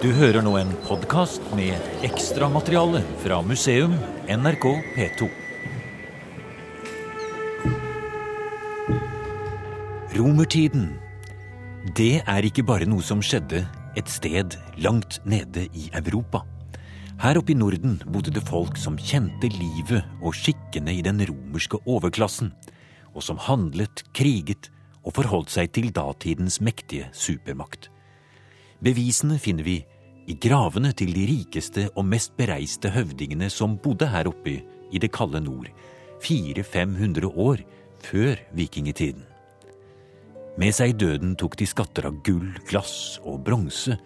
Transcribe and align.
Du 0.00 0.08
hører 0.16 0.40
nå 0.40 0.54
en 0.56 0.70
podkast 0.86 1.44
med 1.52 1.76
ekstramateriale 2.06 3.02
fra 3.20 3.42
museum 3.44 3.92
NRK 4.32 4.64
P2. 4.94 5.28
Romertiden. 10.16 10.86
Det 11.92 12.22
er 12.24 12.48
ikke 12.48 12.64
bare 12.64 12.88
noe 12.88 13.04
som 13.04 13.20
skjedde 13.20 13.60
et 13.92 14.08
sted 14.08 14.56
langt 14.80 15.20
nede 15.28 15.66
i 15.76 15.90
Europa. 15.92 16.46
Her 17.20 17.42
oppe 17.42 17.52
i 17.52 17.60
Norden 17.60 18.00
bodde 18.08 18.32
det 18.32 18.46
folk 18.48 18.80
som 18.80 18.96
kjente 18.96 19.52
livet 19.52 20.00
og 20.24 20.32
skikkene 20.32 20.96
i 20.96 21.04
den 21.04 21.20
romerske 21.28 21.84
overklassen, 21.84 22.54
og 23.12 23.20
som 23.28 23.36
handlet, 23.36 24.06
kriget 24.16 24.72
og 25.04 25.18
forholdt 25.20 25.52
seg 25.60 25.76
til 25.76 25.92
datidens 25.92 26.62
mektige 26.64 27.12
supermakt. 27.12 27.92
Bevisene 28.80 29.36
finner 29.36 29.66
vi 29.66 29.82
i 30.30 30.36
gravene 30.38 30.92
til 30.94 31.10
de 31.16 31.24
rikeste 31.26 31.88
og 31.96 32.06
mest 32.06 32.36
bereiste 32.38 32.92
høvdingene 32.94 33.48
som 33.50 33.78
bodde 33.82 34.06
her 34.12 34.30
oppe 34.30 34.60
i 34.90 35.00
det 35.02 35.10
kalde 35.14 35.40
nord, 35.42 35.70
400-500 36.22 37.26
år 37.34 37.64
før 38.04 38.38
vikingtiden. 38.56 39.26
Med 40.60 40.74
seg 40.76 40.92
i 40.92 40.98
døden 40.98 41.36
tok 41.40 41.56
de 41.58 41.66
skatter 41.66 42.06
av 42.10 42.20
gull, 42.26 42.50
glass 42.68 43.18
og 43.24 43.40
bronse 43.46 43.96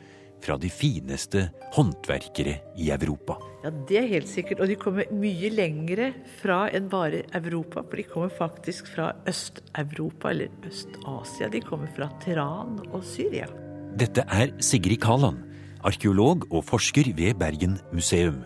fra 0.44 0.56
de 0.60 0.68
fineste 0.72 1.46
håndverkere 1.74 2.58
i 2.80 2.90
Europa. 2.94 3.38
Ja, 3.64 3.70
Det 3.88 3.96
er 3.96 4.08
helt 4.08 4.28
sikkert. 4.28 4.60
Og 4.60 4.68
de 4.68 4.76
kommer 4.76 5.08
mye 5.10 5.48
lengre 5.50 6.10
fra 6.42 6.68
enn 6.68 6.90
bare 6.92 7.24
Europa. 7.32 7.82
For 7.82 7.96
de 7.96 8.04
kommer 8.04 8.28
faktisk 8.28 8.86
fra 8.92 9.14
Øst-Europa, 9.26 10.30
eller 10.30 10.52
Øst-Asia. 10.68 11.48
De 11.48 11.60
kommer 11.64 11.88
fra 11.96 12.10
Tiran 12.20 12.76
og 12.92 13.02
Syria. 13.04 13.48
Dette 13.96 14.26
er 14.28 14.52
Sigrid 14.60 15.00
Kaland, 15.00 15.40
arkeolog 15.84 16.46
og 16.50 16.64
forsker 16.64 17.12
ved 17.16 17.38
Bergen 17.40 17.78
museum. 17.92 18.42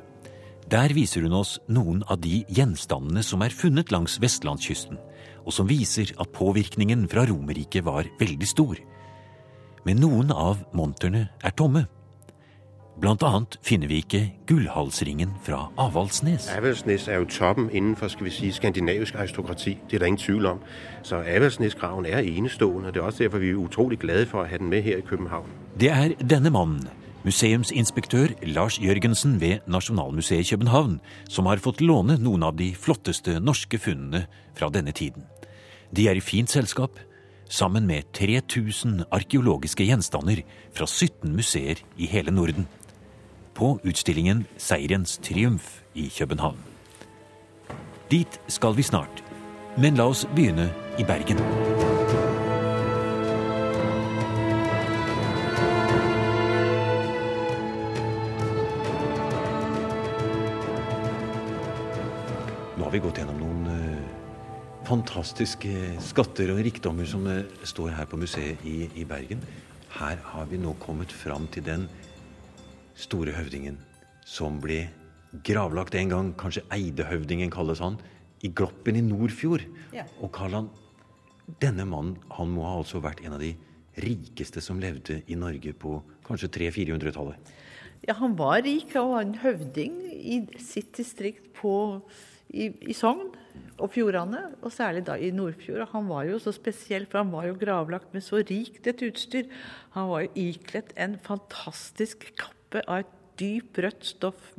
Der 0.70 0.92
viser 0.92 1.24
hun 1.24 1.32
oss 1.38 1.56
noen 1.68 2.02
av 2.10 2.20
de 2.20 2.42
gjenstandene 2.52 3.22
som 3.24 3.40
er 3.44 3.54
funnet 3.54 3.92
langs 3.94 4.18
vestlandskysten, 4.20 4.98
og 5.46 5.54
som 5.54 5.68
viser 5.70 6.12
at 6.20 6.32
påvirkningen 6.36 7.06
fra 7.08 7.24
Romerriket 7.28 7.86
var 7.86 8.10
veldig 8.20 8.48
stor. 8.48 8.76
Men 9.86 10.02
noen 10.02 10.34
av 10.34 10.60
monterne 10.76 11.30
er 11.40 11.56
tomme. 11.56 11.86
Blant 12.98 13.22
annet 13.22 13.54
finner 13.62 13.86
vi 13.86 14.00
ikke 14.02 14.20
gullhalsringen 14.50 15.36
fra 15.46 15.68
Avaldsnes. 15.78 16.48
Avaldsnes 16.50 17.06
er 17.08 17.20
jo 17.22 17.28
toppen 17.30 17.70
innenfor 17.70 18.10
skal 18.10 18.26
vi 18.26 18.32
si, 18.34 18.50
skandinavisk 18.50 19.14
aristokrati. 19.14 19.76
Det 19.86 19.96
er 19.96 20.02
det 20.02 20.06
ingen 20.06 20.18
tvil 20.24 20.46
om. 20.50 20.62
Så 21.06 21.22
Avaldsnes-graven 21.22 22.06
er 22.10 22.18
enestående. 22.18 22.88
og 22.88 22.94
Det 22.94 23.00
er 23.00 23.06
også 23.06 23.22
derfor 23.22 23.38
vi 23.38 23.50
er 23.50 23.62
utrolig 23.62 23.98
glade 23.98 24.26
for 24.26 24.42
å 24.42 24.48
ha 24.50 24.58
den 24.58 24.68
med 24.68 24.82
her 24.82 24.98
i 24.98 25.06
København. 25.06 25.46
Det 25.80 25.90
er 25.94 26.16
denne 26.18 26.50
mannen, 26.50 26.88
museumsinspektør 27.26 28.34
Lars 28.54 28.78
Jørgensen 28.78 29.38
ved 29.40 29.64
Nasjonalmuseet 29.66 30.46
i 30.46 30.50
København, 30.52 30.98
som 31.28 31.48
har 31.50 31.62
fått 31.62 31.82
låne 31.82 32.18
noen 32.22 32.46
av 32.46 32.56
de 32.58 32.70
flotteste 32.78 33.38
norske 33.42 33.80
funnene 33.82 34.26
fra 34.58 34.70
denne 34.70 34.94
tiden. 34.94 35.26
De 35.90 36.08
er 36.08 36.18
i 36.18 36.24
fint 36.24 36.50
selskap, 36.50 36.98
sammen 37.48 37.86
med 37.88 38.10
3000 38.12 39.06
arkeologiske 39.10 39.86
gjenstander 39.88 40.44
fra 40.76 40.86
17 40.86 41.32
museer 41.34 41.80
i 41.96 42.06
hele 42.06 42.34
Norden. 42.34 42.68
På 43.54 43.78
utstillingen 43.82 44.44
Seirens 44.60 45.18
triumf 45.24 45.80
i 45.94 46.10
København. 46.18 46.60
Dit 48.10 48.40
skal 48.48 48.76
vi 48.76 48.86
snart, 48.86 49.24
men 49.76 49.98
la 49.98 50.08
oss 50.12 50.26
begynne 50.36 50.70
i 50.98 51.04
Bergen. 51.04 52.27
Har 62.88 62.92
vi 62.94 63.02
gått 63.04 63.18
gjennom 63.20 63.36
noen 63.36 63.66
eh, 63.68 64.84
fantastiske 64.88 65.72
skatter 66.00 66.48
og 66.54 66.62
rikdommer 66.64 67.04
som 67.04 67.26
eh, 67.28 67.42
står 67.68 67.90
her 67.92 68.06
på 68.08 68.16
museet 68.16 68.62
i, 68.64 68.86
i 68.96 69.02
Bergen. 69.04 69.42
Her 69.92 70.16
har 70.24 70.46
vi 70.48 70.56
nå 70.56 70.72
kommet 70.80 71.12
fram 71.12 71.44
til 71.52 71.66
den 71.66 71.84
store 72.96 73.34
høvdingen 73.36 73.76
som 74.24 74.56
ble 74.62 74.86
gravlagt 75.44 75.98
en 76.00 76.14
gang, 76.14 76.30
kanskje 76.40 76.62
Eidehøvdingen 76.72 77.52
kalles 77.52 77.82
han, 77.84 77.98
i 78.40 78.48
Gloppen 78.48 78.96
i 78.96 79.04
Nordfjord. 79.04 79.66
Ja. 79.92 80.06
Og 80.24 80.32
Karlan, 80.38 80.72
denne 81.60 81.84
mannen 81.84 82.16
han 82.38 82.56
må 82.56 82.64
ha 82.70 82.78
altså 82.78 83.04
vært 83.04 83.20
en 83.20 83.36
av 83.36 83.44
de 83.44 83.52
rikeste 84.00 84.64
som 84.64 84.80
levde 84.80 85.20
i 85.28 85.36
Norge 85.36 85.76
på 85.76 85.98
kanskje 86.24 86.54
300-400-tallet. 86.56 87.52
Ja, 88.08 88.16
han 88.16 88.32
var 88.40 88.62
rik 88.64 88.96
og 88.96 89.12
var 89.12 89.28
en 89.28 89.38
høvding 89.44 90.00
i 90.08 90.40
sitt 90.62 90.94
distrikt 90.96 91.52
på, 91.60 92.00
i, 92.48 92.70
i 92.88 92.96
Sogn 92.96 93.30
og 93.78 93.92
Fjordane, 93.94 94.40
og 94.62 94.72
særlig 94.74 95.04
da 95.06 95.14
i 95.20 95.30
Nordfjord. 95.34 95.84
Og 95.84 95.92
han 95.94 96.08
var 96.10 96.26
jo 96.28 96.40
så 96.42 96.52
spesiell, 96.54 97.06
for 97.06 97.22
han 97.22 97.32
var 97.34 97.48
jo 97.48 97.58
gravlagt 97.60 98.14
med 98.14 98.24
så 98.26 98.42
rikt 98.42 98.88
et 98.90 99.04
utstyr. 99.06 99.50
Han 99.94 100.10
var 100.10 100.24
jo 100.24 100.48
ikledt 100.48 100.94
en 100.98 101.18
fantastisk 101.22 102.30
kappe 102.38 102.82
av 102.86 103.04
et 103.04 103.14
dyp 103.38 103.78
rødt 103.78 104.06
stoff 104.06 104.54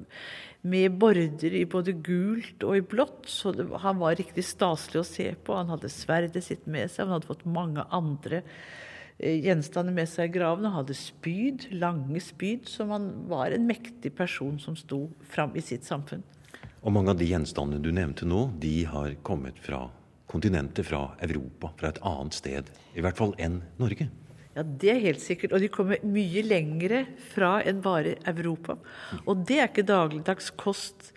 med 0.62 0.98
border 1.00 1.56
i 1.56 1.66
både 1.68 1.94
gult 2.04 2.64
og 2.68 2.76
i 2.76 2.84
blått, 2.84 3.28
så 3.32 3.54
det, 3.56 3.66
han 3.84 4.00
var 4.02 4.18
riktig 4.20 4.44
staselig 4.48 5.02
å 5.02 5.08
se 5.08 5.30
på. 5.36 5.56
Han 5.56 5.72
hadde 5.72 5.92
sverdet 5.92 6.44
sitt 6.46 6.68
med 6.68 6.92
seg, 6.92 7.06
han 7.06 7.18
hadde 7.18 7.30
fått 7.30 7.48
mange 7.48 7.86
andre 7.96 8.42
eh, 9.18 9.40
gjenstander 9.46 9.96
med 9.96 10.12
seg 10.12 10.32
i 10.32 10.36
graven. 10.36 10.68
Han 10.68 10.82
hadde 10.82 10.98
spyd, 11.00 11.70
lange 11.80 12.24
spyd, 12.24 12.68
så 12.72 12.90
han 12.92 13.12
var 13.32 13.56
en 13.56 13.68
mektig 13.70 14.14
person 14.16 14.60
som 14.64 14.76
sto 14.80 15.06
fram 15.32 15.56
i 15.60 15.64
sitt 15.64 15.88
samfunn. 15.88 16.26
Og 16.80 16.94
mange 16.96 17.12
av 17.12 17.20
de 17.20 17.28
gjenstandene 17.28 17.84
du 17.84 17.92
nevnte 17.92 18.28
nå, 18.28 18.46
de 18.62 18.86
har 18.88 19.18
kommet 19.28 19.58
fra 19.60 19.84
kontinentet, 20.30 20.88
fra 20.88 21.10
Europa, 21.26 21.74
fra 21.80 21.92
et 21.92 22.00
annet 22.06 22.38
sted. 22.38 22.70
I 22.96 23.04
hvert 23.04 23.20
fall 23.20 23.34
enn 23.42 23.60
Norge. 23.82 24.08
Ja, 24.56 24.64
det 24.64 24.92
er 24.94 25.04
helt 25.04 25.24
sikkert. 25.24 25.54
Og 25.56 25.64
de 25.64 25.70
kommer 25.72 26.00
mye 26.08 26.44
lengre 26.46 27.04
fra 27.34 27.60
enn 27.68 27.84
bare 27.84 28.16
Europa. 28.30 28.78
Og 29.26 29.44
det 29.50 29.60
er 29.60 29.70
ikke 29.70 29.88
dagligdags 29.90 30.54
kost. 30.60 31.12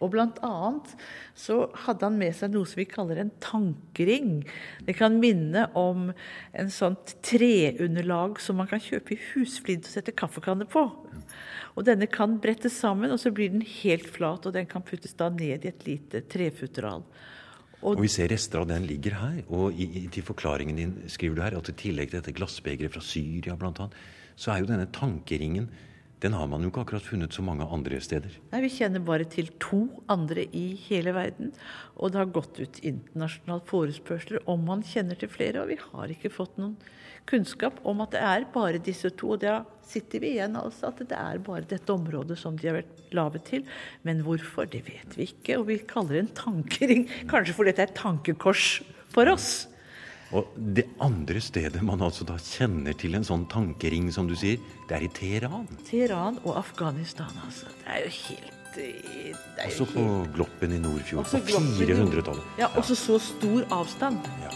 Og 0.00 0.14
blant 0.14 0.38
annet 0.46 0.94
så 1.36 1.66
hadde 1.84 2.06
han 2.06 2.16
med 2.20 2.36
seg 2.36 2.54
noe 2.54 2.68
som 2.68 2.80
vi 2.80 2.88
kaller 2.88 3.20
en 3.20 3.32
tankering. 3.42 4.38
Det 4.86 4.96
kan 4.96 5.18
minne 5.20 5.66
om 5.76 6.08
en 6.56 6.72
sånt 6.72 7.18
treunderlag 7.26 8.40
som 8.40 8.60
man 8.60 8.70
kan 8.70 8.80
kjøpe 8.80 9.16
i 9.16 9.20
husflid 9.32 9.84
og 9.84 9.92
sette 9.92 10.16
kaffekanne 10.16 10.68
på. 10.70 10.86
Og 11.78 11.86
denne 11.86 12.08
kan 12.10 12.38
brettes 12.42 12.76
sammen, 12.80 13.12
og 13.14 13.20
så 13.22 13.32
blir 13.34 13.52
den 13.52 13.64
helt 13.82 14.08
flat, 14.10 14.46
og 14.46 14.56
den 14.56 14.68
kan 14.70 14.84
puttes 14.86 15.14
da 15.18 15.30
ned 15.32 15.64
i 15.64 15.70
et 15.70 15.84
lite 15.86 16.24
trefutteral. 16.30 17.04
Og 17.80 18.00
vi 18.02 18.10
ser 18.12 18.28
rester 18.28 18.60
av 18.60 18.66
den 18.68 18.84
ligger 18.88 19.16
her. 19.16 19.36
Og 19.48 19.72
i, 19.72 19.86
i, 20.02 20.06
til 20.12 20.26
forklaringen 20.26 20.76
din 20.76 20.96
skriver 21.08 21.38
du 21.38 21.44
her 21.46 21.56
at 21.56 21.70
i 21.72 21.78
tillegg 21.86 22.10
til 22.10 22.20
dette 22.20 22.34
glassbegeret 22.36 22.92
fra 22.92 23.04
Syria 23.04 23.56
blant 23.56 23.80
annet, 23.80 23.96
så 24.36 24.52
er 24.52 24.60
jo 24.60 24.68
denne 24.68 24.90
tankeringen 24.92 25.70
den 26.20 26.34
har 26.36 26.48
man 26.52 26.60
jo 26.60 26.68
ikke 26.68 26.82
akkurat 26.84 27.06
funnet 27.06 27.32
så 27.32 27.42
mange 27.44 27.64
andre 27.64 27.96
steder. 28.04 28.34
Nei, 28.52 28.60
Vi 28.66 28.72
kjenner 28.74 29.00
bare 29.00 29.24
til 29.24 29.48
to 29.62 29.86
andre 30.12 30.44
i 30.52 30.74
hele 30.88 31.14
verden. 31.16 31.54
Og 31.96 32.12
det 32.12 32.20
har 32.20 32.34
gått 32.34 32.60
ut 32.60 32.80
internasjonale 32.84 33.64
forespørsler 33.64 34.44
om 34.50 34.66
man 34.68 34.84
kjenner 34.84 35.16
til 35.16 35.32
flere. 35.32 35.62
Og 35.62 35.72
vi 35.72 35.78
har 35.80 36.12
ikke 36.12 36.32
fått 36.32 36.58
noen 36.60 36.76
kunnskap 37.26 37.80
om 37.86 38.00
at 38.04 38.10
det 38.14 38.20
er 38.22 38.44
bare 38.54 38.78
disse 38.82 39.10
to. 39.10 39.34
Og 39.36 39.40
da 39.42 39.60
sitter 39.90 40.22
vi 40.22 40.34
igjen 40.36 40.54
altså 40.58 40.88
at 40.92 41.02
det 41.10 41.16
er 41.18 41.38
bare 41.44 41.66
dette 41.66 41.90
området 41.92 42.38
som 42.38 42.56
de 42.58 42.68
har 42.70 42.78
vært 42.80 43.12
laget 43.16 43.44
til. 43.48 43.64
Men 44.06 44.22
hvorfor, 44.26 44.68
det 44.70 44.84
vet 44.86 45.16
vi 45.18 45.26
ikke. 45.30 45.58
Og 45.60 45.66
vi 45.70 45.78
kaller 45.78 46.18
det 46.20 46.22
en 46.26 46.34
tankering. 46.44 47.08
Kanskje 47.30 47.54
fordi 47.56 47.72
dette 47.74 47.86
er 47.88 47.92
et 47.92 47.98
tankekors 47.98 48.68
for 49.10 49.30
oss. 49.32 49.66
Og 50.30 50.46
det 50.54 50.84
andre 51.02 51.40
stedet 51.42 51.80
man 51.82 51.98
altså 52.06 52.22
da 52.28 52.36
kjenner 52.38 52.94
til 52.94 53.16
en 53.18 53.24
sånn 53.26 53.48
tankering, 53.50 54.12
som 54.14 54.28
du 54.30 54.36
sier, 54.38 54.60
det 54.86 54.94
er 55.00 55.02
i 55.02 55.10
Teheran. 55.10 55.66
Teheran 55.88 56.38
og 56.44 56.54
Afghanistan, 56.60 57.32
altså. 57.42 57.66
Det 57.82 57.90
er 57.96 58.04
jo 58.06 58.12
helt 58.28 58.56
er 58.78 59.66
Også 59.66 59.82
på 59.90 59.98
helt- 59.98 60.32
Gloppen 60.36 60.72
i 60.72 60.78
Nordfjord 60.78 61.26
på 61.26 61.40
Gloppen 61.48 61.82
i 61.82 61.90
Nord- 61.90 62.12
400-tallet. 62.14 62.44
Ja, 62.62 62.68
også 62.78 62.94
så 62.94 63.18
stor 63.18 63.66
avstand. 63.74 64.22
Ja. 64.44 64.52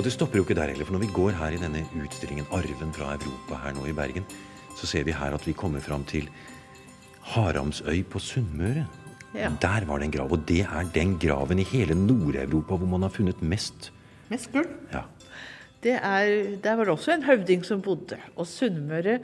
Og 0.00 0.06
det 0.06 0.14
stopper 0.14 0.38
jo 0.38 0.46
ikke 0.46 0.54
der 0.56 0.70
heller, 0.72 0.86
for 0.88 0.96
når 0.96 1.02
vi 1.02 1.12
går 1.12 1.34
her 1.36 1.52
i 1.52 1.58
denne 1.60 1.82
utstillingen 2.00 2.46
Arven 2.56 2.92
fra 2.96 3.10
Europa 3.18 3.58
her 3.60 3.74
nå 3.76 3.82
i 3.84 3.92
Bergen, 3.92 4.24
så 4.72 4.86
ser 4.88 5.04
vi 5.04 5.12
her 5.12 5.34
at 5.36 5.42
vi 5.44 5.52
kommer 5.52 5.82
fram 5.84 6.06
til 6.08 6.30
Haramsøy 7.34 7.98
på 8.08 8.22
Sunnmøre. 8.24 8.86
Ja. 9.34 9.50
Der 9.60 9.84
var 9.84 10.00
det 10.00 10.08
en 10.08 10.14
grav, 10.14 10.32
og 10.32 10.46
det 10.48 10.62
er 10.64 10.88
den 10.94 11.18
graven 11.20 11.60
i 11.60 11.66
hele 11.68 11.92
Nord-Europa 11.92 12.78
hvor 12.80 12.88
man 12.88 13.04
har 13.04 13.12
funnet 13.12 13.42
mest. 13.44 13.90
Mest 14.32 14.48
gull. 14.54 14.72
Ja. 14.88 15.04
Det 15.84 15.98
er, 16.00 16.56
der 16.64 16.80
var 16.80 16.88
det 16.88 16.96
også 16.96 17.18
en 17.18 17.28
høvding 17.28 17.68
som 17.68 17.84
bodde. 17.84 18.16
Og 18.40 18.48
Sunnmøre 18.48 19.18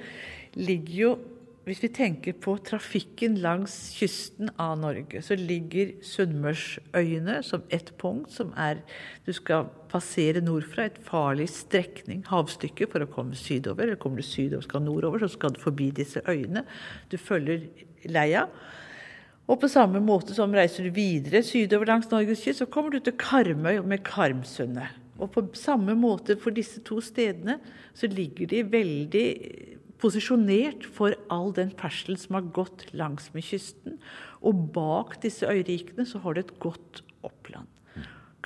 ligger 0.61 1.01
jo 1.01 1.17
hvis 1.67 1.81
vi 1.83 1.89
tenker 1.91 2.35
på 2.39 2.53
trafikken 2.63 3.41
langs 3.43 3.73
kysten 3.97 4.53
av 4.63 4.77
Norge, 4.79 5.19
så 5.19 5.35
ligger 5.35 5.97
Sunnmørsøyene 6.07 7.41
som 7.43 7.65
ett 7.75 7.91
punkt 7.99 8.31
som 8.31 8.53
er 8.55 8.85
Du 9.27 9.33
skal 9.35 9.67
passere 9.91 10.39
nordfra, 10.45 10.87
et 10.87 11.01
farlig 11.03 11.49
strekning, 11.51 12.23
havstykke, 12.31 12.87
for 12.93 13.03
å 13.03 13.11
komme 13.11 13.35
sydover. 13.35 13.83
Eller 13.89 13.99
kommer 13.99 14.23
du 14.23 14.29
sydover 14.29 14.63
skal 14.63 14.85
nordover, 14.87 15.25
så 15.25 15.33
skal 15.35 15.57
du 15.57 15.59
forbi 15.59 15.91
disse 15.91 16.23
øyene. 16.31 16.63
Du 17.11 17.19
følger 17.19 17.67
leia. 18.15 18.47
Og 19.51 19.59
på 19.59 19.71
samme 19.71 19.99
måte 20.03 20.39
som 20.39 20.55
reiser 20.55 20.87
du 20.87 20.95
videre 20.95 21.43
sydover 21.47 21.91
langs 21.91 22.07
Norges 22.15 22.47
kyst, 22.47 22.63
så 22.63 22.71
kommer 22.71 22.95
du 22.95 23.01
til 23.03 23.19
Karmøy 23.19 23.83
med 23.83 24.07
Karmsundet. 24.07 25.03
Og 25.19 25.33
på 25.35 25.49
samme 25.59 25.97
måte 25.99 26.37
for 26.39 26.55
disse 26.55 26.79
to 26.87 27.01
stedene 27.03 27.59
så 27.97 28.07
ligger 28.07 28.51
de 28.53 28.63
veldig 28.71 29.27
posisjonert 30.03 30.87
for 30.97 31.17
all 31.33 31.53
den 31.57 31.73
ferdselen 31.79 32.21
som 32.21 32.39
har 32.39 32.51
gått 32.57 32.87
langsmed 32.97 33.45
kysten. 33.47 33.99
Og 34.45 34.69
bak 34.75 35.19
disse 35.25 35.49
øyrikene 35.49 36.07
så 36.09 36.21
har 36.25 36.37
du 36.37 36.43
et 36.43 36.55
godt 36.63 37.03
oppland. 37.27 37.69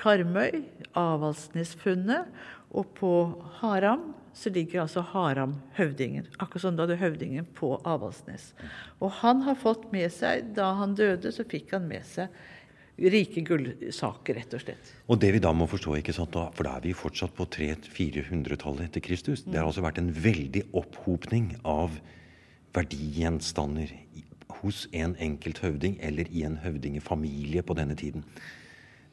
Karmøy, 0.01 0.63
Avaldsnesfunnet, 0.97 2.31
og 2.71 2.95
på 2.97 3.13
Haram 3.59 4.13
så 4.33 4.53
ligger 4.55 4.85
altså 4.85 5.03
Haram-høvdingen. 5.11 6.29
Akkurat 6.39 6.63
som 6.63 6.79
da 6.79 6.87
du 6.89 6.95
høvdingen 6.97 7.49
på 7.59 7.75
Avaldsnes. 7.85 8.53
Og 9.03 9.11
han 9.21 9.43
har 9.45 9.59
fått 9.59 9.91
med 9.93 10.09
seg, 10.15 10.55
da 10.57 10.71
han 10.79 10.95
døde, 10.97 11.35
så 11.35 11.45
fikk 11.45 11.75
han 11.75 11.91
med 11.91 12.07
seg 12.07 12.31
rike 12.99 13.43
gullsaker, 13.47 14.37
rett 14.41 14.55
og 14.57 14.63
slett. 14.65 14.93
Og 15.09 15.21
det 15.23 15.33
vi 15.37 15.43
da 15.43 15.53
må 15.57 15.69
forstå, 15.71 15.97
ikke 16.01 16.15
sant, 16.17 16.37
for 16.57 16.67
da 16.67 16.77
er 16.77 16.85
vi 16.85 16.97
fortsatt 16.97 17.35
på 17.37 17.47
300-400-tallet 17.57 18.89
etter 18.89 19.05
Kristus. 19.05 19.45
Det 19.47 19.59
har 19.59 19.69
altså 19.69 19.85
vært 19.85 20.01
en 20.03 20.13
veldig 20.13 20.67
opphopning 20.77 21.55
av 21.65 21.97
verdigjenstander 22.77 23.93
hos 24.61 24.87
en 24.93 25.17
enkelt 25.23 25.61
høvding 25.65 25.99
eller 26.05 26.29
i 26.31 26.45
en 26.47 26.59
høvdingefamilie 26.63 27.65
på 27.67 27.77
denne 27.79 27.97
tiden. 27.99 28.27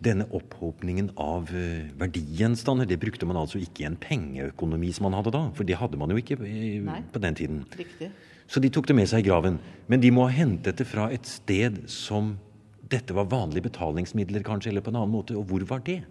Denne 0.04 0.28
opphopningen 0.36 1.10
av 1.18 1.50
eh, 1.58 1.88
verdigjenstander 1.98 2.86
det 2.86 3.00
brukte 3.02 3.26
man 3.26 3.40
altså 3.40 3.58
ikke 3.58 3.82
i 3.82 3.88
en 3.88 3.98
pengeøkonomi 3.98 4.92
som 4.94 5.08
man 5.08 5.18
hadde 5.18 5.34
da. 5.34 5.48
For 5.58 5.66
det 5.66 5.80
hadde 5.80 5.98
man 5.98 6.14
jo 6.14 6.20
ikke 6.22 6.38
eh, 6.46 6.84
Nei, 6.86 7.00
på 7.10 7.22
den 7.24 7.38
tiden. 7.40 7.64
Riktig. 7.80 8.12
Så 8.48 8.62
de 8.64 8.70
tok 8.72 8.88
det 8.88 8.96
med 8.96 9.10
seg 9.10 9.26
i 9.26 9.28
graven. 9.28 9.58
Men 9.90 10.04
de 10.04 10.12
må 10.14 10.28
ha 10.28 10.36
hentet 10.36 10.78
det 10.78 10.86
fra 10.88 11.10
et 11.14 11.26
sted 11.28 11.82
som 11.90 12.36
dette 12.92 13.16
var 13.18 13.30
vanlige 13.32 13.68
betalingsmidler, 13.70 14.46
kanskje, 14.48 14.72
eller 14.72 14.86
på 14.86 14.94
en 14.94 15.02
annen 15.02 15.16
måte. 15.16 15.38
Og 15.38 15.50
hvor 15.50 15.66
var 15.70 15.84
det? 15.88 16.02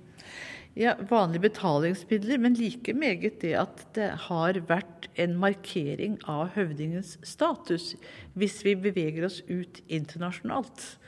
Ja, 0.77 0.93
Vanlige 1.09 1.47
betalingsmidler, 1.47 2.37
men 2.39 2.53
like 2.59 2.93
meget 2.93 3.41
det 3.41 3.55
at 3.57 3.81
det 3.97 4.11
har 4.27 4.59
vært 4.69 5.07
en 5.17 5.33
markering 5.41 6.19
av 6.29 6.51
høvdingens 6.53 7.15
status, 7.25 7.95
hvis 8.37 8.61
vi 8.67 8.75
beveger 8.77 9.25
oss 9.25 9.41
ut 9.49 9.81
internasjonalt. 9.89 10.99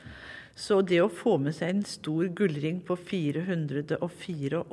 Så 0.57 0.81
det 0.81 0.97
å 1.03 1.13
få 1.13 1.37
med 1.39 1.53
seg 1.55 1.69
en 1.69 1.85
stor 1.85 2.33
gullring 2.33 2.81
på 2.87 2.97
484 2.97 4.63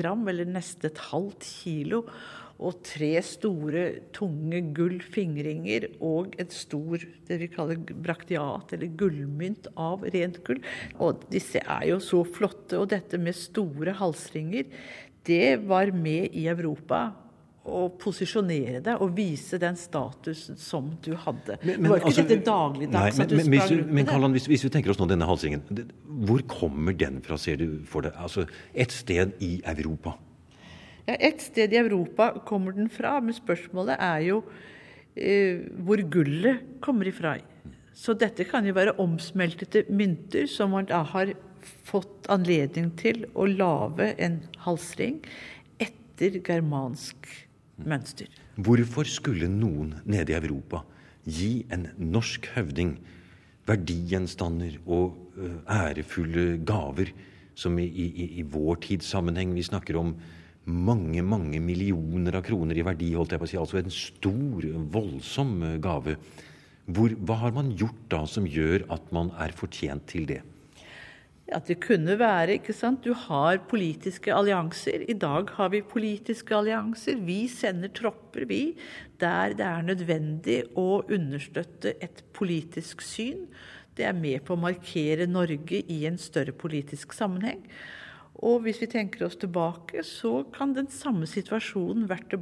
gram, 0.00 0.24
eller 0.32 0.48
nesten 0.48 0.88
et 0.88 1.04
halvt 1.12 1.44
kilo, 1.60 2.06
og 2.62 2.82
tre 2.86 3.14
store, 3.24 3.84
tunge 4.14 4.60
gullfingringer 4.76 5.88
og 6.04 6.36
et 6.42 6.52
stor 6.54 7.02
det 7.28 7.38
vi 7.40 7.48
kaller 7.52 7.80
braktiat, 7.80 8.74
eller 8.76 8.92
gullmynt 8.98 9.70
av 9.80 10.04
rent 10.14 10.42
gull. 10.46 10.60
Og 11.02 11.24
disse 11.32 11.62
er 11.62 11.88
jo 11.90 11.98
så 12.02 12.22
flotte. 12.26 12.78
Og 12.80 12.90
dette 12.92 13.20
med 13.20 13.38
store 13.38 13.96
halsringer, 13.98 14.68
det 15.26 15.58
var 15.68 15.92
med 15.94 16.34
i 16.34 16.46
Europa 16.50 17.08
å 17.62 17.84
posisjonere 17.94 18.80
deg 18.82 19.02
og 19.04 19.12
vise 19.14 19.58
den 19.62 19.76
statusen 19.78 20.58
som 20.58 20.88
du 21.04 21.12
hadde. 21.14 21.58
Men, 21.62 21.76
men, 21.76 21.84
det 21.84 21.92
var 21.92 22.00
ikke 22.00 22.10
altså, 22.10 22.24
dette 22.26 22.46
dagligdags 22.48 23.20
at 23.22 23.30
du 23.30 23.36
men, 23.36 23.46
sprang 23.46 23.70
rundt 23.70 23.94
med 23.94 24.10
det. 24.10 24.32
Hvis, 24.34 24.48
hvis, 24.50 24.64
vi 24.66 24.72
tenker 24.74 24.94
oss 24.94 24.98
nå 24.98 25.06
denne 25.10 25.28
halsringen, 25.28 25.62
hvor 26.26 26.42
kommer 26.50 26.96
den 26.98 27.22
fra, 27.22 27.38
ser 27.38 27.62
du 27.62 27.84
for 27.88 28.06
deg? 28.06 28.18
Altså, 28.18 28.48
et 28.74 28.94
sted 28.94 29.38
i 29.46 29.54
Europa? 29.76 30.16
Ja, 31.08 31.16
Et 31.18 31.40
sted 31.42 31.72
i 31.74 31.80
Europa 31.80 32.30
kommer 32.46 32.74
den 32.76 32.90
fra, 32.90 33.18
men 33.20 33.34
spørsmålet 33.34 33.96
er 33.98 34.20
jo 34.28 34.42
eh, 35.16 35.64
hvor 35.82 36.02
gullet 36.10 36.62
kommer 36.80 37.10
ifra. 37.10 37.36
Så 37.92 38.14
dette 38.14 38.46
kan 38.48 38.66
jo 38.66 38.74
være 38.76 38.94
omsmeltede 39.02 39.84
mynter 39.90 40.46
som 40.50 40.72
man 40.72 40.86
da 40.88 41.02
har 41.02 41.34
fått 41.86 42.28
anledning 42.32 42.90
til 42.98 43.26
å 43.34 43.46
lage 43.46 44.12
en 44.22 44.40
halsring 44.64 45.20
etter 45.82 46.38
germansk 46.44 47.28
mønster. 47.82 48.30
Hvorfor 48.56 49.08
skulle 49.08 49.50
noen 49.50 49.96
nede 50.04 50.34
i 50.34 50.38
Europa 50.38 50.82
gi 51.24 51.64
en 51.72 51.88
norsk 51.98 52.48
høvding 52.54 52.96
verdigjenstander 53.68 54.78
og 54.86 55.18
uh, 55.38 55.60
ærefulle 55.70 56.58
gaver 56.66 57.12
som 57.54 57.76
i, 57.78 57.86
i, 57.86 58.28
i 58.40 58.46
vår 58.48 58.80
tids 58.82 59.10
sammenheng 59.12 59.52
Vi 59.54 59.62
snakker 59.66 59.98
om 60.00 60.14
mange 60.64 61.22
mange 61.26 61.58
millioner 61.60 62.38
av 62.38 62.44
kroner 62.46 62.78
i 62.78 62.86
verdi. 62.86 63.12
holdt 63.14 63.34
jeg 63.34 63.42
på 63.42 63.48
å 63.48 63.50
si, 63.50 63.58
Altså 63.58 63.80
en 63.80 63.90
stor, 63.90 64.66
voldsom 64.94 65.62
eh, 65.62 65.78
gave. 65.82 66.16
Hvor, 66.86 67.14
hva 67.22 67.38
har 67.44 67.52
man 67.54 67.72
gjort 67.78 68.08
da 68.10 68.24
som 68.26 68.46
gjør 68.46 68.86
at 68.90 69.12
man 69.14 69.30
er 69.38 69.54
fortjent 69.54 70.06
til 70.10 70.26
det? 70.26 70.42
At 71.52 71.68
det 71.68 71.80
kunne 71.82 72.14
være 72.16 72.56
ikke 72.56 72.74
sant? 72.74 73.04
Du 73.04 73.12
har 73.12 73.60
politiske 73.68 74.32
allianser. 74.32 75.04
I 75.10 75.14
dag 75.18 75.50
har 75.58 75.72
vi 75.74 75.82
politiske 75.82 76.54
allianser. 76.56 77.18
Vi 77.26 77.44
sender 77.50 77.92
tropper, 77.92 78.46
vi, 78.48 78.74
der 79.20 79.56
det 79.58 79.66
er 79.66 79.82
nødvendig 79.84 80.62
å 80.78 81.02
understøtte 81.02 81.96
et 82.00 82.22
politisk 82.32 83.02
syn. 83.04 83.48
Det 83.98 84.06
er 84.08 84.16
med 84.16 84.46
på 84.46 84.54
å 84.54 84.62
markere 84.62 85.26
Norge 85.28 85.82
i 85.82 86.04
en 86.08 86.16
større 86.18 86.54
politisk 86.56 87.12
sammenheng. 87.12 87.60
Og 88.40 88.62
hvis 88.64 88.80
vi 88.80 88.88
tenker 88.90 89.26
oss 89.26 89.36
tilbake, 89.36 90.02
så 90.06 90.40
kan 90.54 90.72
den 90.74 90.88
samme 90.90 91.28
situasjonen 91.28 92.08
vært 92.10 92.32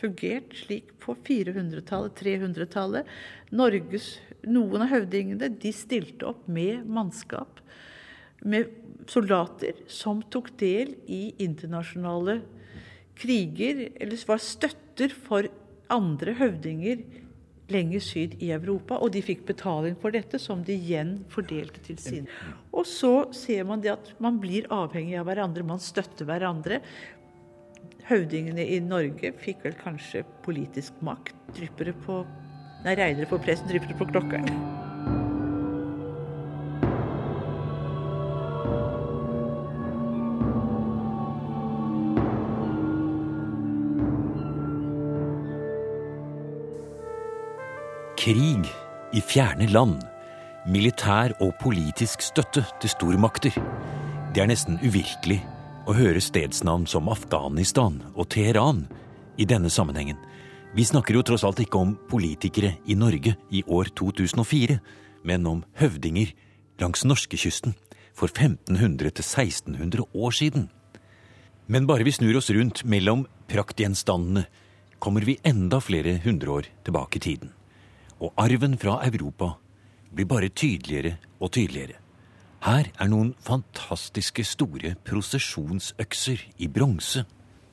fungert 0.00 0.56
slik 0.56 0.94
på 1.02 1.14
400-tallet, 1.26 2.16
300-tallet. 2.18 3.10
Norges, 3.52 4.14
Noen 4.48 4.86
av 4.86 4.88
høvdingene 4.94 5.50
de 5.60 5.72
stilte 5.76 6.24
opp 6.30 6.46
med 6.48 6.86
mannskap, 6.88 7.60
med 8.40 8.70
soldater, 9.10 9.76
som 9.84 10.22
tok 10.32 10.48
del 10.60 10.94
i 11.04 11.34
internasjonale 11.44 12.38
kriger, 13.20 13.90
eller 14.00 14.24
var 14.30 14.40
støtter 14.40 15.12
for 15.12 15.50
andre 15.92 16.32
høvdinger 16.38 17.04
lenger 17.70 18.02
syd 18.02 18.36
i 18.42 18.50
Europa, 18.54 18.98
og 18.98 19.12
de 19.14 19.22
fikk 19.22 19.44
betaling 19.48 19.96
for 20.00 20.14
dette, 20.14 20.40
som 20.42 20.64
de 20.66 20.74
igjen 20.74 21.18
fordelte 21.30 21.82
til 21.86 21.98
sine. 22.02 22.40
Og 22.80 22.86
så 22.88 23.12
ser 23.36 23.66
man 23.68 23.82
det 23.84 23.92
at 23.92 24.12
man 24.24 24.38
blir 24.40 24.68
avhengig 24.72 25.18
av 25.20 25.26
hverandre, 25.28 25.66
man 25.68 25.82
støtter 25.82 26.24
hverandre. 26.28 26.80
Høvdingene 28.08 28.64
i 28.64 28.78
Norge 28.80 29.34
fikk 29.42 29.66
vel 29.66 29.76
kanskje 29.76 30.24
politisk 30.46 30.96
makt. 31.04 31.36
Drypper 31.58 31.92
det 31.92 31.98
på 32.06 32.22
Nei, 32.80 32.94
regner 32.96 33.26
det 33.26 33.28
på 33.28 33.36
pressen, 33.44 33.68
drypper 33.68 33.90
det 33.92 33.98
på 34.00 34.06
klokkeren. 34.08 34.46
Krig 48.16 48.72
i 49.12 49.20
fjerne 49.20 49.68
land. 49.68 50.09
Militær 50.68 51.32
og 51.40 51.54
politisk 51.56 52.20
støtte 52.20 52.60
til 52.82 52.90
stormakter. 52.92 53.54
Det 54.34 54.42
er 54.42 54.48
nesten 54.50 54.76
uvirkelig 54.84 55.38
å 55.88 55.94
høre 55.96 56.20
stedsnavn 56.20 56.84
som 56.84 57.08
Afghanistan 57.08 57.96
og 58.12 58.28
Teheran 58.34 58.82
i 59.40 59.46
denne 59.48 59.70
sammenhengen. 59.72 60.18
Vi 60.76 60.84
snakker 60.84 61.16
jo 61.16 61.22
tross 61.24 61.46
alt 61.48 61.62
ikke 61.64 61.80
om 61.80 61.94
politikere 62.10 62.74
i 62.84 62.94
Norge 62.94 63.38
i 63.48 63.62
år 63.64 63.88
2004, 63.96 64.76
men 65.24 65.48
om 65.48 65.62
høvdinger 65.80 66.34
langs 66.84 67.06
norskekysten 67.08 67.72
for 68.12 68.28
1500 68.28 69.16
til 69.16 69.24
1600 69.24 70.04
år 70.12 70.36
siden. 70.36 70.68
Men 71.72 71.88
bare 71.88 72.04
vi 72.04 72.12
snur 72.12 72.36
oss 72.36 72.52
rundt 72.52 72.84
mellom 72.84 73.24
praktgjenstandene, 73.48 74.44
kommer 75.00 75.24
vi 75.24 75.40
enda 75.40 75.80
flere 75.80 76.18
hundreår 76.20 76.68
tilbake 76.84 77.16
i 77.16 77.24
tiden 77.30 77.56
og 78.20 78.36
arven 78.36 78.76
fra 78.76 78.98
Europa 79.06 79.54
blir 80.14 80.28
bare 80.30 80.48
tydeligere 80.48 81.16
og 81.40 81.52
tydeligere. 81.56 81.98
Her 82.60 82.90
er 83.00 83.08
noen 83.08 83.32
fantastiske 83.40 84.44
store 84.44 84.94
prosesjonsøkser 85.08 86.42
i 86.60 86.68
bronse. 86.68 87.24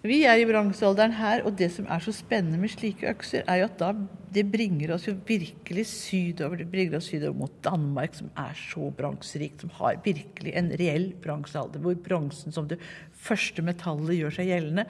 Vi 0.08 0.22
er 0.30 0.40
i 0.40 0.46
bronsealderen 0.48 1.16
her, 1.18 1.42
og 1.44 1.58
det 1.60 1.68
som 1.74 1.88
er 1.92 2.00
så 2.00 2.14
spennende 2.16 2.60
med 2.62 2.72
slike 2.72 3.10
økser, 3.10 3.42
er 3.50 3.60
jo 3.60 3.66
at 3.68 3.80
da 3.82 3.90
det 4.32 4.46
bringer 4.54 4.94
oss 4.94 5.08
jo 5.10 5.16
virkelig 5.28 5.84
sydover. 5.90 6.62
Det 6.62 6.68
bringer 6.72 7.00
oss 7.00 7.10
sydover 7.12 7.36
mot 7.42 7.58
Danmark, 7.66 8.16
som 8.16 8.30
er 8.38 8.54
så 8.56 8.92
bronserikt, 8.96 9.66
som 9.66 9.74
har 9.80 9.98
virkelig 10.06 10.54
en 10.56 10.70
reell 10.80 11.10
bronsealder, 11.24 11.82
hvor 11.84 11.98
bronsen 12.08 12.56
som 12.56 12.70
det 12.70 12.78
første 13.12 13.66
metallet 13.66 14.20
gjør 14.22 14.38
seg 14.38 14.52
gjeldende. 14.54 14.88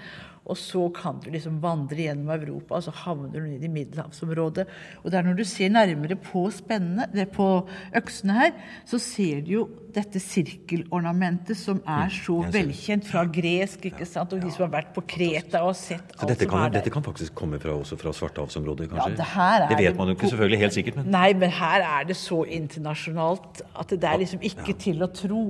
Og 0.48 0.58
så 0.60 0.86
kan 0.96 1.20
du 1.24 1.30
liksom 1.34 1.60
vandre 1.64 2.06
gjennom 2.06 2.32
Europa, 2.38 2.78
og 2.78 2.86
så 2.86 2.94
havner 3.04 3.36
du 3.36 3.50
ned 3.50 3.66
i 3.68 3.72
middelhavsområdet. 3.72 4.68
Og 5.04 5.12
det 5.12 5.20
er 5.20 5.28
når 5.28 5.40
du 5.40 5.44
ser 5.48 5.74
nærmere 5.74 6.16
på 6.20 6.46
spennene, 6.56 7.28
på 7.34 7.50
øksene 7.98 8.38
her, 8.38 8.54
så 8.88 9.00
ser 9.02 9.44
du 9.44 9.52
jo 9.58 9.66
dette 9.98 10.20
sirkelornamentet 10.22 11.58
som 11.58 11.80
er 11.82 12.08
mm, 12.08 12.16
så 12.20 12.38
velkjent 12.54 13.08
fra 13.08 13.24
gresk, 13.34 13.88
ikke 13.90 14.08
sant? 14.08 14.36
og 14.36 14.44
de 14.44 14.52
som 14.54 14.68
har 14.68 14.74
vært 14.78 14.94
på 14.96 15.04
Kreta 15.10 15.64
og 15.66 15.74
sett 15.78 16.14
alt 16.18 16.32
dette 16.32 16.46
kan, 16.46 16.54
som 16.54 16.64
er 16.64 16.70
der. 16.70 16.76
Dette 16.78 16.94
kan 16.94 17.06
faktisk 17.06 17.36
komme 17.38 17.60
fra, 17.64 17.76
også 17.82 17.98
fra 18.00 18.14
Svartehavsområdet, 18.16 18.90
kanskje? 18.92 19.12
Ja, 19.16 19.20
det, 19.20 19.30
her 19.34 19.66
er 19.66 19.74
det, 19.74 19.80
vet 19.84 20.00
man 20.00 20.12
jo 20.12 20.18
ikke 20.18 20.32
selvfølgelig 20.32 20.62
helt 20.64 20.78
sikkert. 20.78 21.00
Men... 21.02 21.12
Nei, 21.18 21.28
men 21.44 21.54
her 21.58 21.86
er 21.88 22.08
det 22.12 22.18
så 22.20 22.44
internasjonalt 22.60 23.64
at 23.68 23.96
det 23.96 24.12
er 24.12 24.24
liksom 24.24 24.44
ikke 24.52 24.74
ja. 24.74 24.80
til 24.88 25.06
å 25.06 25.12
tro. 25.12 25.44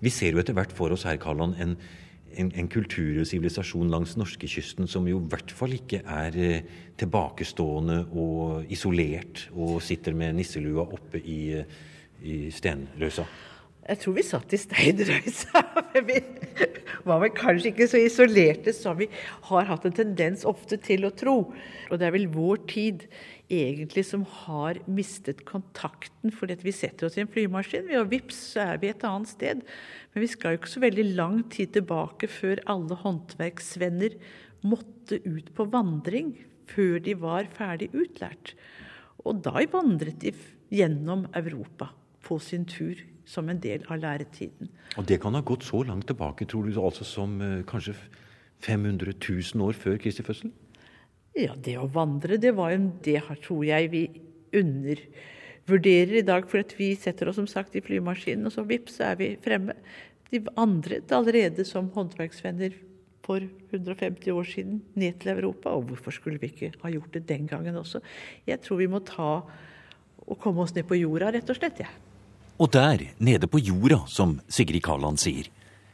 Vi 0.00 0.12
ser 0.14 0.34
jo 0.34 0.42
etter 0.42 0.56
hvert 0.56 0.72
for 0.76 0.96
oss 0.96 1.04
her, 1.08 1.20
Karlan, 1.20 1.54
en, 1.60 1.76
en, 2.38 2.50
en 2.54 2.68
kultur 2.70 3.20
og 3.22 3.28
sivilisasjon 3.28 3.90
langs 3.92 4.16
norskekysten 4.20 4.88
som 4.90 5.08
jo 5.08 5.20
i 5.20 5.30
hvert 5.32 5.54
fall 5.54 5.74
ikke 5.76 6.02
er 6.04 6.36
eh, 6.38 6.66
tilbakestående 7.00 8.02
og 8.10 8.72
isolert 8.72 9.46
og 9.54 9.80
sitter 9.84 10.16
med 10.16 10.36
nisselua 10.38 10.86
oppe 10.86 11.22
i, 11.22 11.40
eh, 11.58 11.80
i 12.22 12.36
stenrøysa? 12.54 13.26
Jeg 13.90 13.98
tror 14.02 14.14
vi 14.14 14.22
satt 14.22 14.52
i 14.54 14.60
steinrøysa. 14.60 15.62
Vi 16.06 16.20
var 17.08 17.22
vel 17.22 17.32
kanskje 17.34 17.70
ikke 17.72 17.88
så 17.88 17.98
isolerte 18.04 18.74
som 18.76 18.98
vi 18.98 19.06
har 19.48 19.66
hatt 19.66 19.86
en 19.88 19.94
tendens 19.96 20.44
ofte 20.46 20.76
til 20.84 21.06
å 21.08 21.10
tro. 21.16 21.36
Og 21.88 21.98
det 21.98 22.06
er 22.06 22.14
vel 22.14 22.28
vår 22.30 22.60
tid 22.70 23.06
egentlig 23.50 24.04
som 24.06 24.22
har 24.44 24.78
mistet 24.90 25.42
kontakten 25.48 26.32
fordi 26.34 26.56
vi 26.62 26.74
setter 26.74 27.08
oss 27.08 27.18
i 27.18 27.24
en 27.24 27.30
flymaskin, 27.30 27.90
og 27.98 28.12
vips, 28.12 28.38
så 28.54 28.66
er 28.74 28.82
vi 28.82 28.92
et 28.92 29.06
annet 29.06 29.32
sted. 29.32 29.64
Men 30.14 30.24
vi 30.24 30.30
skal 30.30 30.54
jo 30.54 30.60
ikke 30.60 30.74
så 30.74 30.84
veldig 30.84 31.06
lang 31.18 31.42
tid 31.52 31.74
tilbake 31.76 32.30
før 32.30 32.62
alle 32.70 32.98
håndverksvenner 33.02 34.16
måtte 34.66 35.20
ut 35.24 35.50
på 35.56 35.66
vandring 35.72 36.34
før 36.70 37.00
de 37.02 37.16
var 37.18 37.48
ferdig 37.56 37.90
utlært. 37.96 38.54
Og 39.26 39.42
da 39.44 39.60
vandret 39.72 40.20
de 40.22 40.32
gjennom 40.70 41.26
Europa 41.36 41.90
på 42.24 42.38
sin 42.42 42.64
tur 42.68 42.98
som 43.28 43.50
en 43.50 43.60
del 43.62 43.84
av 43.90 44.00
læretiden. 44.02 44.70
Og 44.98 45.06
det 45.06 45.20
kan 45.22 45.34
ha 45.36 45.42
gått 45.46 45.66
så 45.66 45.82
langt 45.86 46.08
tilbake, 46.10 46.46
tror 46.50 46.66
du, 46.66 46.74
altså 46.80 47.06
som 47.06 47.38
eh, 47.42 47.60
kanskje 47.66 47.94
500 48.64 49.14
000 49.16 49.66
år 49.66 49.78
før 49.78 49.98
Kristi 50.02 50.24
fødsel? 50.26 50.52
Ja, 51.38 51.54
det 51.54 51.76
å 51.78 51.86
vandre, 51.90 52.40
det, 52.42 52.52
var 52.56 52.74
en, 52.74 52.90
det 53.04 53.20
tror 53.44 53.62
jeg 53.64 53.90
vi 53.92 54.02
undervurderer 54.56 56.20
i 56.20 56.26
dag. 56.26 56.46
For 56.50 56.64
at 56.64 56.74
vi 56.78 56.92
setter 56.98 57.30
oss 57.30 57.38
som 57.38 57.48
sagt 57.50 57.76
i 57.78 57.84
flymaskinen, 57.84 58.48
og 58.48 58.54
så 58.54 58.66
vips, 58.66 58.98
så 58.98 59.12
er 59.12 59.20
vi 59.20 59.32
fremme. 59.42 59.76
De 60.30 60.42
vandret 60.46 61.12
allerede 61.14 61.66
som 61.66 61.90
håndverksvenner 61.94 62.74
for 63.26 63.44
150 63.70 64.34
år 64.34 64.46
siden 64.48 64.80
ned 64.98 65.20
til 65.22 65.34
Europa. 65.36 65.74
Og 65.76 65.90
hvorfor 65.90 66.14
skulle 66.14 66.40
vi 66.42 66.50
ikke 66.50 66.72
ha 66.82 66.92
gjort 66.92 67.14
det 67.14 67.26
den 67.28 67.46
gangen 67.50 67.78
også? 67.78 68.02
Jeg 68.48 68.62
tror 68.64 68.80
vi 68.82 68.90
må 68.90 69.02
ta 69.06 69.32
og 70.30 70.38
komme 70.42 70.64
oss 70.64 70.74
ned 70.74 70.86
på 70.86 70.98
jorda, 70.98 71.32
rett 71.34 71.50
og 71.50 71.58
slett. 71.58 71.82
Ja. 71.82 71.90
Og 72.60 72.70
der, 72.74 73.06
nede 73.18 73.48
på 73.48 73.62
jorda, 73.62 74.02
som 74.10 74.38
Sigrid 74.50 74.82
Kaland 74.84 75.22
sier, 75.22 75.48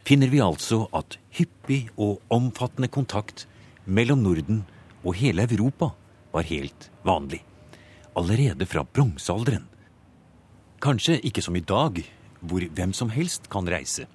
finner 0.07 0.31
vi 0.33 0.41
altså 0.43 0.87
at 0.97 1.19
hyppig 1.39 1.87
og 1.97 2.23
omfattende 2.33 2.89
kontakt 2.93 3.47
mellom 3.87 4.25
Norden 4.25 4.65
og 5.07 5.15
hele 5.21 5.47
Europa 5.47 5.93
var 6.33 6.47
helt 6.49 6.91
vanlig. 7.07 7.43
Allerede 8.17 8.67
fra 8.67 8.83
bronsealderen. 8.85 9.69
Kanskje 10.83 11.21
ikke 11.25 11.45
som 11.45 11.57
i 11.57 11.65
dag, 11.65 12.03
hvor 12.41 12.65
hvem 12.77 12.93
som 12.93 13.13
helst 13.15 13.49
kan 13.53 13.69
reise. 13.69 14.07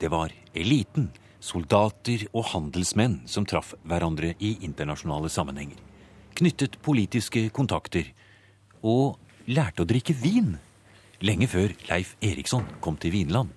Det 0.00 0.08
var 0.12 0.32
eliten, 0.54 1.10
soldater 1.40 2.26
og 2.32 2.50
handelsmenn 2.52 3.20
som 3.28 3.46
traff 3.48 3.74
hverandre 3.82 4.34
i 4.38 4.56
internasjonale 4.64 5.28
sammenhenger. 5.32 5.76
Knyttet 6.36 6.78
politiske 6.84 7.48
kontakter 7.52 8.12
og 8.80 9.18
lærte 9.50 9.84
å 9.84 9.88
drikke 9.88 10.16
vin. 10.16 10.54
Lenge 11.20 11.48
før 11.50 11.74
Leif 11.90 12.14
Eriksson 12.24 12.64
kom 12.80 12.96
til 13.00 13.12
Vinland. 13.16 13.52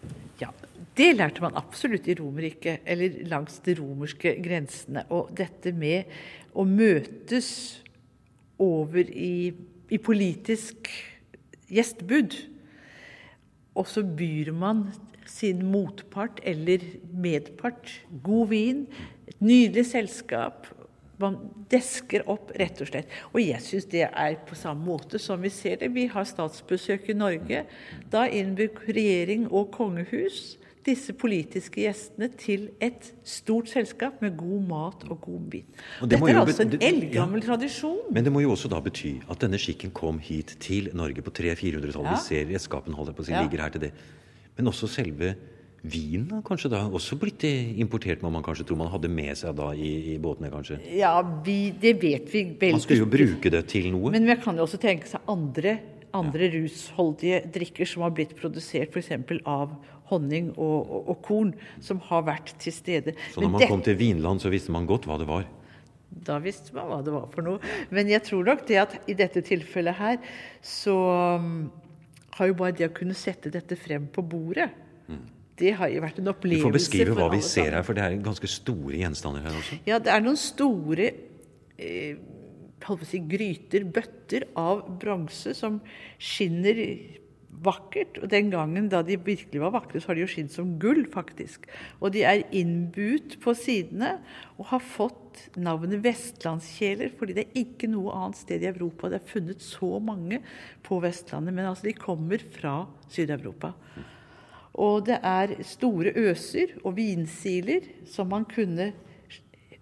Det 0.94 1.10
lærte 1.18 1.42
man 1.42 1.56
absolutt 1.58 2.08
i 2.08 2.16
Romerriket, 2.20 2.84
eller 2.86 3.24
langs 3.32 3.58
de 3.66 3.74
romerske 3.80 4.36
grensene. 4.46 5.06
Og 5.10 5.32
dette 5.38 5.74
med 5.74 6.12
å 6.54 6.66
møtes 6.70 7.50
over 8.62 9.10
i, 9.10 9.54
i 9.90 9.98
politisk 9.98 10.92
gjestebud. 11.74 12.38
Og 13.74 13.90
så 13.90 14.06
byr 14.06 14.54
man 14.54 14.86
sin 15.26 15.64
motpart 15.66 16.44
eller 16.46 16.84
medpart 17.10 17.90
god 18.22 18.52
vin, 18.52 18.86
et 19.26 19.42
nydelig 19.42 19.88
selskap. 19.96 20.68
Man 21.18 21.40
desker 21.72 22.26
opp, 22.30 22.52
rett 22.60 22.82
og 22.84 22.90
slett. 22.90 23.10
Og 23.32 23.40
jeg 23.42 23.62
syns 23.66 23.90
det 23.90 24.06
er 24.10 24.38
på 24.46 24.58
samme 24.60 24.86
måte 24.86 25.18
som 25.22 25.42
vi 25.42 25.50
ser 25.54 25.80
det. 25.82 25.90
Vi 25.96 26.06
har 26.12 26.28
statsbesøk 26.28 27.10
i 27.10 27.18
Norge. 27.18 27.64
Da 28.14 28.28
innbyr 28.30 28.76
regjering 28.86 29.48
og 29.50 29.72
kongehus 29.74 30.60
disse 30.86 31.14
politiske 31.18 31.84
gjestene 31.84 32.30
til 32.40 32.68
et 32.84 33.12
stort 33.28 33.72
selskap 33.72 34.20
med 34.24 34.36
god 34.40 34.68
mat 34.70 35.06
og 35.10 35.22
god 35.24 35.46
vin. 35.54 35.70
Og 36.02 36.10
det 36.10 36.20
Dette 36.20 36.34
er 36.34 36.42
altså 36.42 36.66
en 36.66 36.76
eldgammel 36.80 37.42
ja. 37.42 37.48
tradisjon. 37.52 38.12
Men 38.16 38.28
det 38.28 38.34
må 38.34 38.44
jo 38.44 38.52
også 38.56 38.72
da 38.72 38.82
bety 38.84 39.16
at 39.30 39.42
denne 39.44 39.60
skikken 39.62 39.94
kom 39.96 40.20
hit 40.24 40.58
til 40.64 40.92
Norge 40.98 41.24
på 41.24 41.34
300-400-tallet. 41.34 42.12
Ja. 42.12 42.20
Vi 42.20 42.28
ser 42.28 42.52
redskapen 42.52 42.98
holder 42.98 43.16
på 43.16 43.26
å 43.26 43.30
si, 43.30 43.36
ja. 43.36 43.44
ligger 43.46 43.66
her 43.66 43.76
til 43.76 43.88
det. 43.88 43.94
Men 44.58 44.70
også 44.70 44.92
selve 44.92 45.34
vinen 45.84 46.30
har 46.32 46.44
kanskje 46.48 46.72
da 46.72 46.86
også 46.88 47.18
blitt 47.20 47.44
importert, 47.44 48.22
må 48.24 48.32
man 48.32 48.44
kanskje 48.46 48.66
tro 48.70 48.78
man 48.80 48.92
hadde 48.92 49.10
med 49.12 49.36
seg 49.36 49.56
da 49.58 49.74
i, 49.76 49.92
i 50.14 50.20
båtene, 50.22 50.52
kanskje? 50.54 50.80
Ja, 50.96 51.18
vi, 51.44 51.74
det 51.76 51.98
vet 52.02 52.30
vi 52.32 52.46
veldig 52.52 52.78
Man 52.78 52.84
skulle 52.84 53.04
jo 53.04 53.10
bruke 53.12 53.52
det 53.52 53.66
til 53.74 53.90
noe. 53.92 54.14
Men 54.14 54.30
man 54.30 54.40
kan 54.44 54.60
jo 54.60 54.64
også 54.68 54.80
tenke 54.82 55.10
seg 55.12 55.28
andre 55.32 55.76
andre 56.14 56.50
rusholdige 56.54 57.42
drikker 57.54 57.90
som 57.90 58.06
har 58.06 58.14
blitt 58.16 58.36
produsert 58.38 58.94
f.eks. 58.94 59.12
av 59.50 59.74
honning 60.12 60.52
og, 60.54 60.78
og, 60.84 61.10
og, 61.10 61.20
korn, 61.26 61.52
som 61.84 62.02
har 62.10 62.26
vært 62.28 62.54
til 62.62 62.76
stede. 62.76 63.16
Så 63.34 63.42
når 63.42 63.54
man 63.56 63.64
det, 63.64 63.70
kom 63.72 63.84
til 63.86 63.98
Vinland, 64.00 64.44
så 64.44 64.52
visste 64.54 64.74
man 64.76 64.88
godt 64.90 65.08
hva 65.10 65.18
det 65.22 65.30
var? 65.30 65.48
Da 66.14 66.38
visste 66.44 66.76
man 66.76 66.92
hva 66.92 67.00
det 67.06 67.14
var 67.16 67.30
for 67.34 67.46
noe. 67.46 67.74
Men 67.94 68.12
jeg 68.12 68.26
tror 68.28 68.46
nok 68.52 68.66
det 68.70 68.82
at 68.84 68.98
i 69.10 69.16
dette 69.18 69.42
tilfellet 69.46 69.98
her, 69.98 70.20
så 70.62 70.98
um, 71.42 71.72
har 72.38 72.52
jo 72.52 72.58
bare 72.60 72.76
det 72.78 72.90
å 72.92 72.94
kunne 72.96 73.18
sette 73.18 73.52
dette 73.54 73.78
frem 73.80 74.08
på 74.14 74.26
bordet 74.26 74.70
mm. 75.08 75.24
Det 75.54 75.70
har 75.78 75.92
jo 75.94 76.00
vært 76.02 76.18
en 76.18 76.32
opplevelse. 76.32 76.64
Du 76.64 76.66
får 76.66 76.74
beskrive 76.74 77.14
hva 77.14 77.28
vi 77.30 77.40
ser 77.46 77.76
her, 77.76 77.84
for 77.86 77.94
det 77.94 78.02
er 78.02 78.16
ganske 78.26 78.48
store 78.50 78.98
gjenstander 78.98 79.44
her 79.46 79.58
også. 79.60 79.76
Ja, 79.86 80.00
det 80.02 80.10
er 80.10 80.24
noen 80.26 80.40
store 80.42 81.12
eh, 81.78 82.16
si, 83.08 83.20
gryter, 83.30 83.86
bøtter 83.86 84.48
av 84.60 84.86
bronse 85.00 85.54
som 85.58 85.82
skinner 86.22 86.80
vakkert. 87.64 88.20
Og 88.22 88.30
den 88.32 88.52
gangen 88.54 88.90
da 88.92 89.02
de 89.06 89.18
virkelig 89.18 89.62
var 89.62 89.74
vakre, 89.76 90.02
så 90.02 90.12
har 90.12 90.18
de 90.18 90.26
jo 90.26 90.32
skinn 90.32 90.52
som 90.52 90.76
gull, 90.82 91.04
faktisk. 91.12 91.68
Og 92.00 92.14
de 92.16 92.24
er 92.28 92.46
innbuet 92.56 93.38
på 93.44 93.56
sidene 93.58 94.18
og 94.58 94.70
har 94.74 94.84
fått 94.84 95.46
navnet 95.58 96.04
vestlandskjeler, 96.04 97.14
fordi 97.18 97.38
det 97.38 97.48
er 97.48 97.62
ikke 97.64 97.90
noe 97.92 98.14
annet 98.18 98.42
sted 98.42 98.64
i 98.64 98.70
Europa 98.70 99.10
det 99.10 99.22
er 99.22 99.32
funnet 99.32 99.64
så 99.64 99.98
mange 100.04 100.42
på 100.86 101.00
Vestlandet. 101.04 101.56
Men 101.56 101.72
altså, 101.72 101.90
de 101.90 101.98
kommer 101.98 102.44
fra 102.54 102.84
Sør-Europa. 103.14 103.74
Og 104.84 105.04
det 105.06 105.20
er 105.22 105.54
store 105.70 106.14
øser 106.18 106.80
og 106.82 106.96
vinsiler 106.98 107.86
som 108.10 108.32
man 108.34 108.46
kunne 108.50 108.92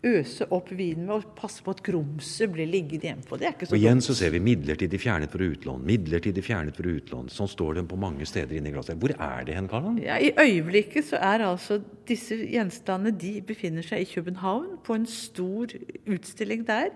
øse 0.01 0.48
opp 0.50 0.72
vinen 0.74 1.05
med 1.05 1.13
og 1.20 1.34
passe 1.38 1.62
på 1.62 1.74
at 1.75 1.81
grumset 1.86 2.50
blir 2.53 2.70
liggende 2.70 3.05
igjen 3.05 3.24
på. 3.27 3.38
Det 3.38 3.48
er 3.48 3.53
ikke 3.53 3.67
så 3.70 3.75
Og 3.75 3.81
igjen 3.81 4.01
så 4.01 4.15
ser 4.17 4.34
vi 4.34 4.41
midlertidig 4.43 5.00
fjernet 5.01 5.34
for 5.34 5.46
utlån. 5.46 5.84
Midlertidig 5.86 6.43
fjernet 6.46 6.77
for 6.77 6.89
utlån. 6.89 7.29
Sånn 7.34 7.51
står 7.51 7.77
det 7.77 7.86
på 7.91 8.00
mange 8.01 8.25
steder 8.29 8.58
inni 8.58 8.74
glasset. 8.74 8.98
Hvor 9.01 9.13
er 9.13 9.46
det 9.46 9.58
hen, 9.58 9.70
Karl? 9.70 9.91
Ja, 10.01 10.17
I 10.17 10.34
øyeblikket 10.34 11.12
så 11.12 11.22
er 11.22 11.46
altså 11.46 11.81
disse 12.10 12.39
gjenstandene 12.39 13.13
de 13.13 13.36
befinner 13.46 13.86
seg 13.86 14.01
i 14.01 14.10
København 14.10 14.79
på 14.86 14.98
en 14.98 15.05
stor 15.10 15.75
utstilling 16.10 16.65
der 16.65 16.89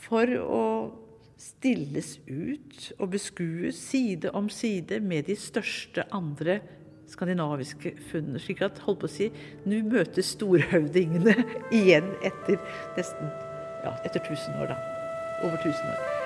for 0.00 0.34
å 0.42 0.64
stilles 1.40 2.18
ut 2.28 2.90
og 2.98 3.14
beskues 3.14 3.78
side 3.80 4.32
om 4.36 4.50
side 4.52 5.00
med 5.00 5.30
de 5.30 5.38
største 5.40 6.04
andre 6.12 6.58
skandinaviske 7.10 7.94
funnene. 8.10 8.40
Slik 8.42 8.62
at 8.64 8.80
holdt 8.86 9.02
på 9.02 9.10
å 9.10 9.12
si, 9.12 9.30
nå 9.66 9.82
møtes 9.90 10.34
storhøvdingene 10.36 11.36
igjen 11.80 12.12
etter 12.22 12.60
nesten 12.96 13.30
ja, 13.84 13.94
etter 14.04 14.20
1000 14.20 14.60
år, 14.60 14.66
da. 14.74 14.80
Over 15.42 15.56
1000 15.56 15.72
år. 15.88 16.18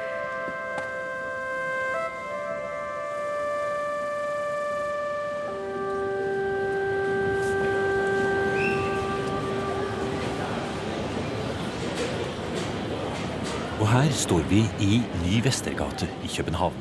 Og 13.81 13.89
her 13.91 14.11
står 14.17 14.43
vi 14.49 14.65
i 14.81 14.99
Ny 15.25 15.45
Vestergate 15.45 16.09
i 16.25 16.31
København. 16.37 16.75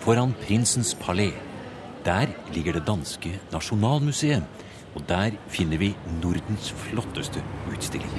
Foran 0.00 0.34
Prinsens 0.42 0.94
palais 0.94 1.49
der 2.04 2.32
ligger 2.54 2.78
det 2.78 2.86
danske 2.86 3.36
Nasjonalmuseet 3.52 4.66
Og 4.94 5.04
der 5.06 5.36
finner 5.48 5.78
vi 5.78 5.92
Nordens 6.18 6.72
flotteste 6.74 7.42
utstilling. 7.70 8.10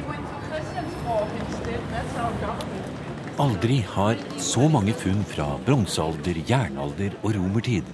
Aldri 3.42 3.82
har 3.96 4.22
så 4.40 4.68
mange 4.72 4.94
funn 4.96 5.26
fra 5.28 5.50
bronsealder, 5.66 6.40
jernalder 6.48 7.18
og 7.24 7.36
romertid 7.36 7.90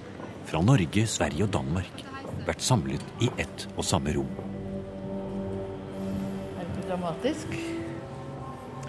fra 0.46 0.62
Norge, 0.62 1.06
Sverige 1.10 1.48
og 1.48 1.52
Danmark 1.56 2.04
vært 2.46 2.64
samlet 2.64 3.02
i 3.24 3.28
ett 3.40 3.66
og 3.76 3.84
samme 3.84 4.14
rom. 4.16 4.30
Er 6.58 6.70
det 6.76 6.86
dramatisk? 6.88 7.58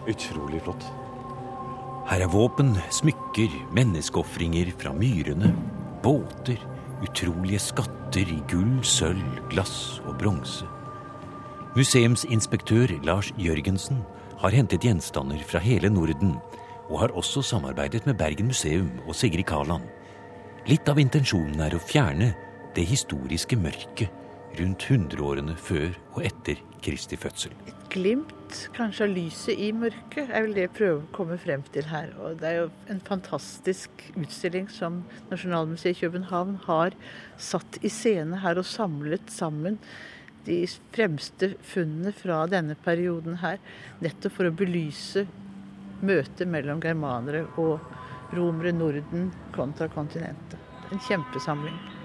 Utrolig 0.10 0.62
flott. 0.64 0.86
Her 2.10 2.26
er 2.26 2.32
våpen, 2.32 2.74
smykker, 2.94 3.54
menneskeofringer 3.76 4.72
fra 4.80 4.94
myrene, 4.98 5.52
båter, 6.04 6.62
utrolige 7.06 7.62
skatter 7.62 8.28
i 8.28 8.40
gull, 8.52 8.80
sølv, 8.84 9.40
glass 9.52 10.00
og 10.06 10.18
bronse. 10.20 10.68
Museumsinspektør 11.78 12.96
Lars 13.06 13.32
Jørgensen 13.38 14.02
har 14.42 14.56
hentet 14.56 14.84
gjenstander 14.84 15.42
fra 15.48 15.62
hele 15.64 15.92
Norden, 15.94 16.38
og 16.90 17.04
har 17.04 17.16
også 17.18 17.44
samarbeidet 17.46 18.06
med 18.10 18.18
Bergen 18.18 18.50
museum 18.50 18.90
og 19.06 19.16
Sigrid 19.16 19.46
Kaland. 19.48 19.86
Litt 20.68 20.90
av 20.90 21.00
intensjonen 21.00 21.62
er 21.62 21.76
å 21.76 21.84
fjerne 21.84 22.34
det 22.76 22.88
historiske 22.90 23.58
mørket 23.60 24.19
rundt 24.60 24.86
hundreårene 24.90 25.56
før 25.60 25.94
og 26.14 26.24
etter 26.28 26.60
Kristi 26.84 27.18
fødsel. 27.20 27.54
Et 27.68 27.88
glimt 27.92 28.60
kanskje 28.76 29.06
av 29.08 29.14
lyset 29.14 29.60
i 29.60 29.72
mørket 29.76 30.30
er 30.30 30.46
vel 30.46 30.56
det 30.56 30.66
jeg 30.68 30.76
prøver 30.78 31.02
å 31.02 31.12
komme 31.16 31.40
frem 31.42 31.64
til 31.74 31.88
her. 31.90 32.12
Og 32.20 32.40
det 32.42 32.50
er 32.50 32.58
jo 32.62 32.70
en 32.92 33.02
fantastisk 33.08 34.06
utstilling 34.16 34.70
som 34.74 35.02
Nasjonalmuseet 35.32 35.98
i 35.98 36.00
København 36.06 36.58
har 36.68 36.96
satt 37.38 37.80
i 37.84 37.92
scene 37.94 38.42
her 38.44 38.60
og 38.60 38.68
samlet 38.68 39.32
sammen 39.34 39.80
de 40.48 40.62
fremste 40.96 41.54
funnene 41.68 42.14
fra 42.16 42.46
denne 42.50 42.78
perioden 42.86 43.40
her, 43.44 43.60
nettopp 44.04 44.38
for 44.40 44.50
å 44.50 44.56
belyse 44.56 45.26
møtet 46.00 46.48
mellom 46.48 46.82
germanere 46.84 47.44
og 47.60 47.84
romere, 48.36 48.74
Norden 48.76 49.30
kontra 49.56 49.90
kontinentet. 49.92 50.60
En 50.90 51.02
kjempesamling. 51.10 51.99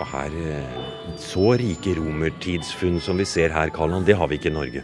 Og 0.00 0.06
her, 0.08 0.32
eh, 0.32 0.78
Så 1.20 1.52
rike 1.60 1.92
romertidsfunn 1.98 3.00
som 3.00 3.18
vi 3.20 3.24
ser 3.28 3.52
her, 3.52 3.68
Karlan, 3.68 4.06
det 4.06 4.16
har 4.16 4.26
vi 4.28 4.38
ikke 4.40 4.50
i 4.50 4.54
Norge. 4.56 4.82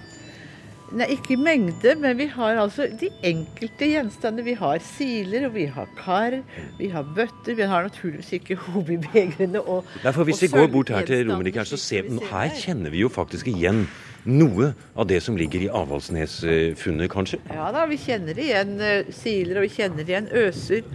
Nei, 0.95 1.07
ikke 1.17 1.33
i 1.35 1.37
mengde, 1.41 1.97
men 1.99 2.15
vi 2.19 2.29
har 2.31 2.61
altså 2.63 2.87
de 3.01 3.09
enkelte 3.27 3.89
gjenstandene. 3.91 4.45
Vi 4.47 4.55
har 4.55 4.79
siler, 4.87 5.49
og 5.49 5.55
vi 5.57 5.65
har 5.67 5.89
kar, 5.99 6.37
vi 6.79 6.91
har 6.93 7.03
bøtter. 7.17 7.57
Vi 7.59 7.67
har 7.67 7.89
naturligvis 7.89 8.33
ikke 8.39 8.59
hobbybegrene 8.69 9.63
og 9.65 9.89
Nei, 10.05 10.13
for 10.13 10.29
Hvis 10.29 10.45
vi 10.45 10.53
går 10.53 10.71
bort 10.71 10.93
her 10.95 11.09
til 11.09 11.27
Romerike, 11.31 11.59
her, 11.59 11.65
så 11.65 11.81
ser 11.81 12.07
vi 12.07 12.21
her 12.31 12.55
kjenner 12.55 12.95
vi 12.95 13.03
jo 13.03 13.11
faktisk 13.11 13.49
igjen 13.51 13.87
noe 14.27 14.73
av 14.99 15.07
det 15.11 15.21
som 15.23 15.37
ligger 15.39 15.67
i 15.67 15.69
Avaldsnes-funnet, 15.71 17.11
kanskje. 17.11 17.39
Ja 17.51 17.71
da, 17.75 17.85
vi 17.91 17.99
kjenner 18.03 18.39
igjen 18.39 18.79
eh, 18.83 19.11
siler, 19.15 19.61
og 19.61 19.67
vi 19.69 19.75
kjenner 19.75 20.07
igjen 20.07 20.31
øser. 20.35 20.87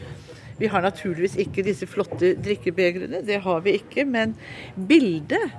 Vi 0.62 0.70
har 0.70 0.84
naturligvis 0.86 1.40
ikke 1.42 1.66
disse 1.66 1.88
flotte 1.90 2.36
drikkebegrene, 2.38 3.24
det 3.26 3.42
har 3.46 3.64
vi 3.66 3.80
ikke. 3.80 4.06
Men 4.06 4.36
bildet, 4.76 5.50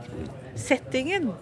settingen, 0.54 1.32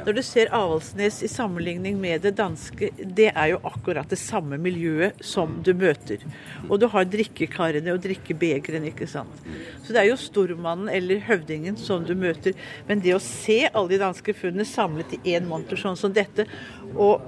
når 0.00 0.16
du 0.16 0.20
ser 0.24 0.52
Avaldsnes 0.56 1.18
i 1.26 1.28
sammenligning 1.28 1.98
med 2.00 2.22
det 2.24 2.32
danske, 2.38 2.88
det 2.96 3.28
er 3.34 3.50
jo 3.52 3.58
akkurat 3.68 4.08
det 4.08 4.16
samme 4.20 4.56
miljøet 4.62 5.18
som 5.26 5.58
du 5.66 5.74
møter. 5.76 6.22
Og 6.68 6.80
du 6.80 6.86
har 6.88 7.08
drikkekarene 7.10 7.92
og 7.92 8.00
drikkebegrene, 8.06 8.94
ikke 8.94 9.08
sant. 9.10 9.42
Så 9.84 9.92
det 9.92 10.00
er 10.00 10.08
jo 10.08 10.16
stormannen 10.20 10.88
eller 10.94 11.20
høvdingen 11.26 11.76
som 11.80 12.06
du 12.06 12.14
møter. 12.16 12.56
Men 12.88 13.04
det 13.04 13.12
å 13.16 13.20
se 13.20 13.66
alle 13.68 13.92
de 13.92 14.00
danske 14.00 14.36
funnene 14.38 14.68
samlet 14.68 15.18
i 15.18 15.34
én 15.34 15.50
monter 15.50 15.80
sånn 15.80 15.98
som 16.00 16.14
dette, 16.16 16.48
og 16.96 17.20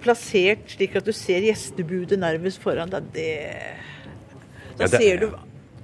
plassert 0.00 0.72
slik 0.72 0.96
at 0.96 1.04
du 1.04 1.12
ser 1.12 1.44
gjestebudet 1.44 2.16
nærmest 2.22 2.62
foran 2.62 2.88
deg, 2.88 3.12
det 3.12 3.30
Da 4.80 4.86
Ja, 4.86 4.90
det- 4.90 5.00
ser 5.00 5.20
du 5.20 5.30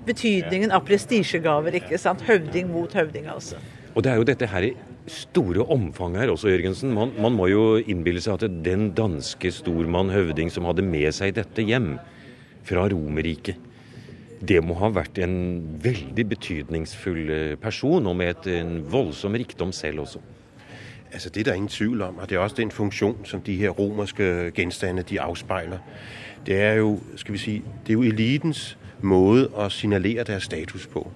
betydningen 0.07 0.73
av 0.73 0.87
prestisjegaver, 0.87 1.75
ikke 1.83 1.99
sant. 1.99 2.23
Høvding 2.23 2.71
mot 2.73 2.93
høvding, 2.93 3.27
altså. 3.29 3.59
Og 3.95 4.03
det 4.03 4.13
er 4.13 4.17
jo 4.17 4.25
dette 4.25 4.47
her 4.49 4.63
i 4.63 4.75
store 5.07 5.65
omfanget 5.71 6.21
her 6.25 6.33
også, 6.33 6.49
Jørgensen. 6.51 6.93
Man, 6.95 7.13
man 7.21 7.33
må 7.37 7.49
jo 7.51 7.77
innbille 7.79 8.21
seg 8.21 8.43
at 8.43 8.63
den 8.65 8.91
danske 8.97 9.53
stormann, 9.53 10.11
høvding, 10.11 10.51
som 10.53 10.65
hadde 10.65 10.83
med 10.83 11.13
seg 11.15 11.35
dette 11.35 11.63
hjem 11.63 11.99
fra 12.67 12.89
Romerriket, 12.91 13.57
det 14.45 14.61
må 14.65 14.75
ha 14.77 14.91
vært 14.93 15.19
en 15.25 15.79
veldig 15.81 16.27
betydningsfull 16.29 17.31
eh, 17.31 17.55
person, 17.57 18.07
og 18.07 18.17
med 18.19 18.35
et, 18.35 18.49
en 18.61 18.83
voldsom 18.93 19.33
rikdom 19.39 19.73
selv 19.73 20.01
også. 20.05 20.21
Altså 21.13 21.31
det 21.31 21.41
er 21.41 21.51
der 21.51 21.55
ingen 21.57 21.73
tvivl 21.73 22.03
om, 22.03 22.19
og 22.19 22.29
det 22.29 22.37
er 22.37 22.43
også 22.43 22.59
den 22.59 22.71
funksjonen 22.75 23.25
som 23.25 23.41
de 23.41 23.55
her 23.57 23.71
romerske 23.71 24.51
gjenstandene 24.53 25.07
de 25.09 25.21
avspeiler. 25.23 25.79
Det 26.47 26.59
er 26.61 26.75
jo, 26.83 26.99
skal 27.17 27.33
vi 27.33 27.39
si, 27.39 27.55
det 27.87 27.95
er 27.95 27.97
jo 27.97 28.03
elitens 28.03 28.77
måde 29.01 29.51
at 29.59 29.73
signalere 29.73 30.25
deres 30.25 30.43
status 30.43 30.87
på. 30.87 31.11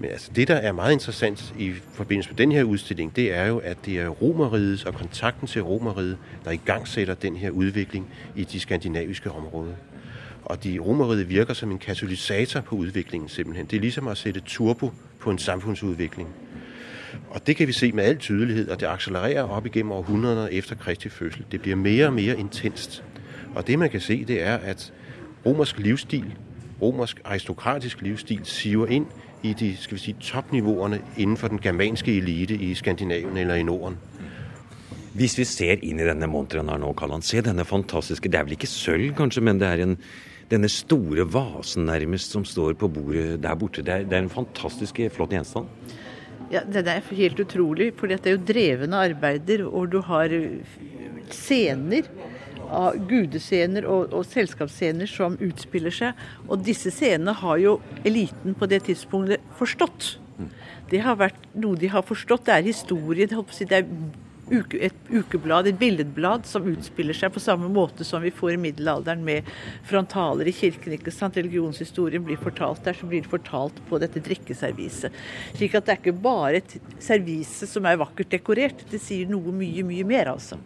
Men 0.00 0.10
altså 0.10 0.30
det, 0.36 0.48
der 0.48 0.54
er 0.54 0.72
meget 0.72 0.92
interessant 0.92 1.54
i 1.58 1.72
forbindelse 1.92 2.30
med 2.30 2.36
den 2.36 2.52
her 2.52 2.62
udstilling, 2.62 3.16
det 3.16 3.34
er 3.34 3.46
jo, 3.46 3.58
at 3.58 3.76
det 3.84 4.00
er 4.00 4.08
romerriget 4.08 4.86
og 4.86 4.94
kontakten 4.94 5.46
til 5.48 5.62
romerriget, 5.62 6.18
der 6.44 6.50
i 6.50 6.60
gang 6.64 6.88
sætter 6.88 7.14
den 7.14 7.36
her 7.36 7.50
udvikling 7.50 8.06
i 8.36 8.44
de 8.44 8.60
skandinaviske 8.60 9.30
områder. 9.30 9.72
Og 10.44 10.64
de 10.64 10.78
romeriet 10.78 11.28
virker 11.28 11.54
som 11.54 11.70
en 11.70 11.78
katalysator 11.78 12.60
på 12.60 12.76
udviklingen 12.76 13.28
simpelthen. 13.28 13.66
Det 13.66 13.76
er 13.76 13.80
ligesom 13.80 14.08
at 14.08 14.18
sætte 14.18 14.40
turbo 14.40 14.92
på 15.20 15.30
en 15.30 15.38
samfundsudvikling. 15.38 16.28
Og 17.30 17.46
det 17.46 17.56
kan 17.56 17.68
vi 17.68 17.72
se 17.72 17.92
med 17.92 18.04
al 18.04 18.16
tydelighed, 18.16 18.68
og 18.68 18.80
det 18.80 18.86
accelererer 18.86 19.42
op 19.42 19.66
igennem 19.66 19.92
århundreder 19.92 20.46
efter 20.46 20.74
Kristi 20.76 21.08
fødsel. 21.08 21.44
Det 21.52 21.62
bliver 21.62 21.76
mere 21.76 22.06
og 22.06 22.12
mere 22.12 22.38
intenst. 22.38 23.04
Og 23.54 23.66
det 23.66 23.78
man 23.78 23.90
kan 23.90 24.00
se, 24.00 24.24
det 24.24 24.42
er, 24.42 24.54
at 24.56 24.92
romersk 25.46 25.78
livsstil, 25.78 26.34
romersk 26.82 27.20
aristokratisk 27.24 28.02
livsstil, 28.02 28.40
siver 28.44 28.86
ind 28.86 29.06
i 29.42 29.52
de 29.52 29.76
skal 29.76 29.96
vi 29.96 30.02
sige, 30.02 30.16
topniveauerne 30.20 31.00
inden 31.16 31.36
for 31.36 31.48
den 31.48 31.58
germanske 31.62 32.16
elite 32.16 32.54
i 32.54 32.74
Skandinavien 32.74 33.36
eller 33.36 33.54
i 33.54 33.62
Norden. 33.62 33.98
Hvis 35.18 35.38
vi 35.38 35.44
ser 35.48 35.80
inn 35.82 35.98
i 35.98 36.06
denne 36.06 36.28
monteren 36.30 36.68
her 36.70 36.78
nå, 36.78 36.92
Kalland, 36.98 37.24
se 37.26 37.40
denne 37.42 37.64
fantastiske 37.66 38.28
Det 38.28 38.38
er 38.38 38.44
vel 38.46 38.54
ikke 38.58 38.70
sølv, 38.70 39.14
kanskje, 39.18 39.42
men 39.42 39.58
det 39.58 39.68
er 39.68 39.82
en, 39.82 39.96
denne 40.50 40.68
store 40.70 41.26
vasen 41.32 41.88
nærmest 41.88 42.34
som 42.34 42.44
står 42.46 42.76
på 42.78 42.88
bordet 42.88 43.40
der 43.42 43.56
borte. 43.58 43.82
Det 43.82 43.94
er, 43.94 44.04
det 44.04 44.18
er 44.18 44.26
en 44.26 44.30
fantastisk 44.30 45.00
flott 45.14 45.34
gjenstand. 45.34 45.66
Ja, 46.52 46.60
Det 46.64 46.86
er 46.86 47.02
helt 47.12 47.40
utrolig, 47.40 47.92
for 47.96 48.06
det 48.06 48.26
er 48.26 48.36
jo 48.36 48.44
drevne 48.48 48.96
arbeider, 48.96 49.66
og 49.66 49.92
du 49.92 50.00
har 50.00 50.32
eh, 50.32 50.62
scener 51.30 52.08
av 52.68 52.96
gudescener 53.08 53.86
og, 53.88 54.12
og 54.12 54.26
selskapsscener 54.28 55.10
som 55.10 55.36
utspiller 55.44 55.94
seg. 55.94 56.22
Og 56.48 56.62
disse 56.66 56.92
scenene 56.94 57.34
har 57.42 57.60
jo 57.62 57.78
eliten 58.04 58.56
på 58.58 58.68
det 58.70 58.84
tidspunktet 58.88 59.44
forstått. 59.58 60.16
Det 60.88 61.02
har 61.04 61.18
vært 61.20 61.50
noe 61.58 61.76
de 61.78 61.90
har 61.92 62.06
forstått. 62.06 62.46
Det 62.48 62.54
er 62.54 62.66
historie. 62.68 63.28
Det, 63.28 63.72
er 63.74 63.86
uke, 64.50 64.78
et 64.88 65.10
ukeblad, 65.10 65.68
et 65.68 65.78
billedblad, 65.78 66.46
som 66.48 66.66
utspiller 66.70 67.16
seg 67.16 67.32
på 67.34 67.42
samme 67.42 67.68
måte 67.72 68.06
som 68.06 68.22
vi 68.24 68.32
får 68.34 68.54
i 68.54 68.60
middelalderen 68.68 69.24
med 69.26 69.48
frontaler 69.88 70.48
i 70.48 70.54
kirken. 70.56 70.94
ikke 70.96 71.14
sant? 71.14 71.36
Religionshistorien 71.36 72.24
blir 72.24 72.40
fortalt 72.40 72.84
der, 72.86 72.96
så 72.96 73.08
blir 73.10 73.24
det 73.24 73.32
fortalt 73.32 73.82
på 73.90 74.00
dette 74.02 74.22
drikkeserviset. 74.24 75.14
Slik 75.58 75.76
at 75.76 75.88
det 75.88 75.96
er 75.96 76.02
ikke 76.02 76.18
bare 76.24 76.62
et 76.62 76.78
servise 77.04 77.68
som 77.68 77.88
er 77.88 78.00
vakkert 78.00 78.32
dekorert. 78.38 78.86
Det 78.90 79.02
sier 79.02 79.28
noe 79.30 79.54
mye, 79.54 79.84
mye 79.86 80.08
mer, 80.08 80.34
altså. 80.36 80.60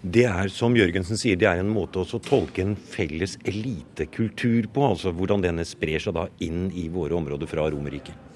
Det 0.00 0.24
er, 0.24 0.48
som 0.48 0.72
Jørgensen 0.72 1.18
sier, 1.20 1.36
det 1.36 1.44
er 1.44 1.58
en 1.60 1.74
måte 1.74 2.00
å 2.00 2.20
tolke 2.24 2.62
en 2.64 2.72
felles 2.72 3.36
elitekultur 3.44 4.70
på. 4.72 4.86
Altså 4.94 5.12
hvordan 5.12 5.44
denne 5.44 5.66
sprer 5.68 6.00
seg 6.00 6.16
da 6.16 6.24
inn 6.40 6.70
i 6.72 6.88
våre 6.88 7.18
områder 7.18 7.50
fra 7.50 7.66
Romerriket. 7.68 8.26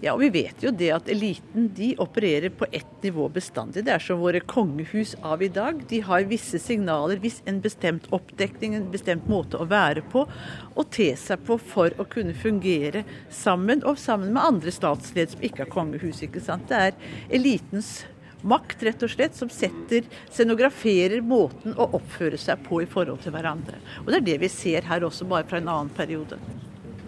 Ja, 0.00 0.14
og 0.14 0.22
vi 0.22 0.30
vet 0.32 0.62
jo 0.64 0.70
det 0.72 0.88
at 0.94 1.10
eliten 1.12 1.66
de 1.76 1.90
opererer 2.00 2.54
på 2.54 2.64
ett 2.72 3.02
nivå 3.04 3.26
bestandig. 3.34 3.82
Det 3.84 3.92
er 3.92 4.00
som 4.00 4.22
våre 4.22 4.40
kongehus 4.40 5.16
av 5.20 5.42
i 5.44 5.50
dag. 5.52 5.82
De 5.90 6.00
har 6.06 6.24
visse 6.30 6.62
signaler, 6.62 7.20
viss 7.20 7.42
en 7.50 7.58
bestemt 7.60 8.06
oppdekning, 8.14 8.78
en 8.78 8.88
bestemt 8.94 9.26
måte 9.28 9.60
å 9.60 9.68
være 9.68 10.06
på 10.14 10.24
og 10.24 10.88
te 10.94 11.10
seg 11.18 11.44
på 11.44 11.58
for 11.60 11.92
å 12.00 12.08
kunne 12.08 12.32
fungere 12.32 13.04
sammen, 13.28 13.82
og 13.84 14.00
sammen 14.00 14.32
med 14.32 14.46
andre 14.54 14.72
statsledere 14.72 15.34
som 15.34 15.44
ikke 15.50 15.66
har 15.66 15.74
kongehus. 15.74 16.22
ikke 16.24 16.40
sant? 16.40 16.70
Det 16.70 16.80
er 16.88 16.98
elitens 17.28 17.98
makt, 18.48 18.82
rett 18.88 19.04
og 19.04 19.12
slett, 19.12 19.36
som 19.38 19.50
setter, 19.52 20.06
scenograferer 20.32 21.22
måten 21.24 21.76
å 21.76 21.88
oppføre 21.98 22.40
seg 22.40 22.62
på 22.66 22.82
i 22.82 22.88
forhold 22.90 23.22
til 23.24 23.34
hverandre. 23.34 23.80
Og 24.04 24.12
det 24.12 24.20
er 24.20 24.28
det 24.32 24.38
vi 24.44 24.52
ser 24.52 24.88
her 24.88 25.06
også, 25.06 25.28
bare 25.30 25.48
fra 25.48 25.62
en 25.62 25.70
annen 25.72 25.92
periode. 25.96 26.38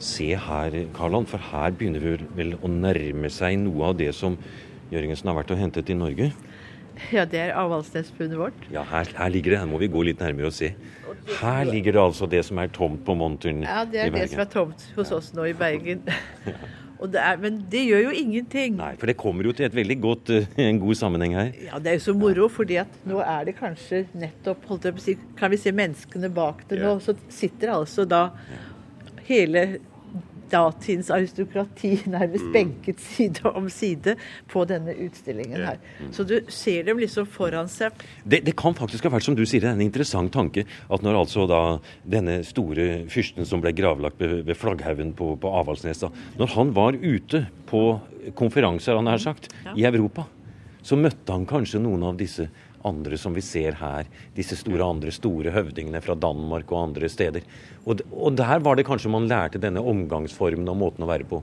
Se 0.03 0.33
her, 0.37 0.77
Karland, 0.97 1.31
for 1.31 1.43
her 1.53 1.75
begynner 1.75 2.03
vi 2.03 2.17
vel 2.37 2.57
å 2.61 2.71
nærme 2.71 3.31
seg 3.33 3.61
noe 3.63 3.93
av 3.93 3.99
det 4.01 4.11
som 4.17 4.39
Jørgensen 4.93 5.31
har 5.31 5.39
vært 5.39 5.55
og 5.55 5.63
hentet 5.63 5.91
i 5.91 5.97
Norge. 5.99 6.31
Ja, 7.11 7.25
det 7.27 7.41
er 7.41 7.57
Avaldsnes-funnet 7.59 8.39
vårt. 8.39 8.67
Ja, 8.71 8.85
her, 8.87 9.09
her 9.17 9.33
ligger 9.33 9.55
det. 9.55 9.63
Her 9.65 9.71
må 9.71 9.81
vi 9.83 9.91
gå 9.91 10.05
litt 10.07 10.21
nærmere 10.23 10.51
og 10.51 10.55
se. 10.55 10.71
Her 11.41 11.65
ligger 11.67 11.97
det 11.97 12.03
altså 12.03 12.29
det 12.31 12.43
som 12.45 12.59
er 12.61 12.69
tomt 12.75 13.01
på 13.07 13.15
monteren 13.17 13.63
Ja, 13.65 13.83
det 13.89 14.03
er 14.03 14.11
det 14.13 14.27
som 14.35 14.43
er 14.45 14.49
tomt 14.53 14.83
hos 14.95 15.13
oss 15.15 15.33
nå 15.35 15.49
i 15.49 15.55
Bergen. 15.57 16.05
Det 17.05 17.21
er, 17.21 17.41
men 17.43 17.59
det 17.71 17.83
gjør 17.85 18.07
jo 18.07 18.13
ingenting. 18.17 18.77
Nei, 18.79 18.93
for 19.01 19.11
det 19.11 19.17
kommer 19.21 19.45
jo 19.45 19.53
til 19.57 19.67
et 19.67 19.75
veldig 19.77 19.97
godt, 20.01 20.31
uh, 20.33 20.61
en 20.65 20.79
god 20.81 20.99
sammenheng 21.01 21.35
her. 21.37 21.51
Ja, 21.67 21.81
det 21.83 21.91
er 21.91 21.99
jo 21.99 22.05
så 22.07 22.15
moro, 22.17 22.47
fordi 22.53 22.79
at 22.81 23.01
nå 23.09 23.19
er 23.25 23.49
det 23.49 23.57
kanskje 23.59 24.05
nettopp 24.17 24.65
holdt 24.71 24.89
jeg 24.89 24.97
på 24.97 25.03
å 25.03 25.07
si, 25.09 25.17
Kan 25.39 25.53
vi 25.53 25.61
se 25.61 25.75
menneskene 25.75 26.31
bak 26.33 26.65
det 26.71 26.81
nå? 26.81 26.95
Så 27.05 27.17
sitter 27.33 27.75
altså 27.75 28.07
da 28.09 28.29
hele 29.29 29.67
datidens 30.55 31.11
aristokrati 31.15 31.97
nærmest 32.07 32.47
mm. 32.47 32.53
benket 32.55 33.03
side 33.03 33.51
om 33.51 33.69
side 33.73 34.17
på 34.51 34.65
denne 34.71 34.95
utstillingen 35.07 35.67
her. 35.67 35.81
Så 36.15 36.27
du 36.29 36.37
ser 36.53 36.87
dem 36.89 37.01
liksom 37.03 37.29
foran 37.31 37.69
seg. 37.71 37.97
Det, 38.25 38.45
det 38.47 38.57
kan 38.59 38.77
faktisk 38.79 39.09
ha 39.09 39.15
vært, 39.15 39.27
som 39.27 39.37
du 39.39 39.45
sier, 39.49 39.67
en 39.69 39.83
interessant 39.85 40.33
tanke 40.35 40.65
at 40.65 41.05
når 41.05 41.21
altså 41.25 41.49
da 41.51 41.63
denne 42.07 42.41
store 42.47 43.05
fyrsten 43.13 43.49
som 43.49 43.63
ble 43.65 43.75
gravlagt 43.77 44.21
ved, 44.23 44.43
ved 44.47 44.59
flagghaugen 44.59 45.15
på, 45.19 45.35
på 45.41 45.55
Avaldsnes, 45.61 46.05
når 46.39 46.55
han 46.55 46.73
var 46.77 46.99
ute 47.01 47.47
på 47.71 47.85
konferanser, 48.39 48.97
han 48.97 49.11
har 49.11 49.21
sagt, 49.23 49.51
i 49.77 49.85
Europa, 49.89 50.27
så 50.85 50.97
møtte 51.01 51.33
han 51.33 51.47
kanskje 51.49 51.81
noen 51.83 52.05
av 52.11 52.19
disse 52.21 52.47
andre 52.85 53.19
som 53.21 53.35
vi 53.37 53.43
ser 53.45 53.79
her. 53.81 54.09
Disse 54.37 54.57
store 54.61 54.87
andre 54.87 55.13
store 55.15 55.53
høvdingene 55.55 56.03
fra 56.05 56.17
Danmark 56.19 56.73
og 56.73 56.89
andre 56.89 57.09
steder. 57.09 57.45
Og, 57.85 58.03
og 58.13 58.37
der 58.39 58.59
var 58.65 58.77
det 58.77 58.87
kanskje 58.89 59.13
man 59.13 59.29
lærte 59.31 59.63
denne 59.63 59.83
omgangsformen 59.83 60.69
og 60.69 60.81
måten 60.81 61.07
å 61.07 61.11
være 61.11 61.29
på. 61.29 61.43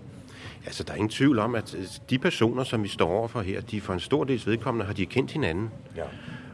Altså, 0.65 0.83
Der 0.83 0.93
er 0.93 0.97
ingen 0.97 1.09
tvil 1.09 1.39
om 1.39 1.55
at 1.55 1.73
de 2.09 2.19
personer 2.19 2.63
som 2.63 2.83
vi 2.83 2.89
står 2.89 3.09
overfor 3.09 3.41
her, 3.41 3.61
de 3.61 3.81
for 3.81 3.93
en 3.93 3.99
stor 3.99 4.23
dels 4.29 4.47
vedkommende 4.47 4.85
har 4.85 4.93
de 4.93 5.05
kjent 5.05 5.33
hverandre. 5.33 5.69
Ja. 5.97 6.09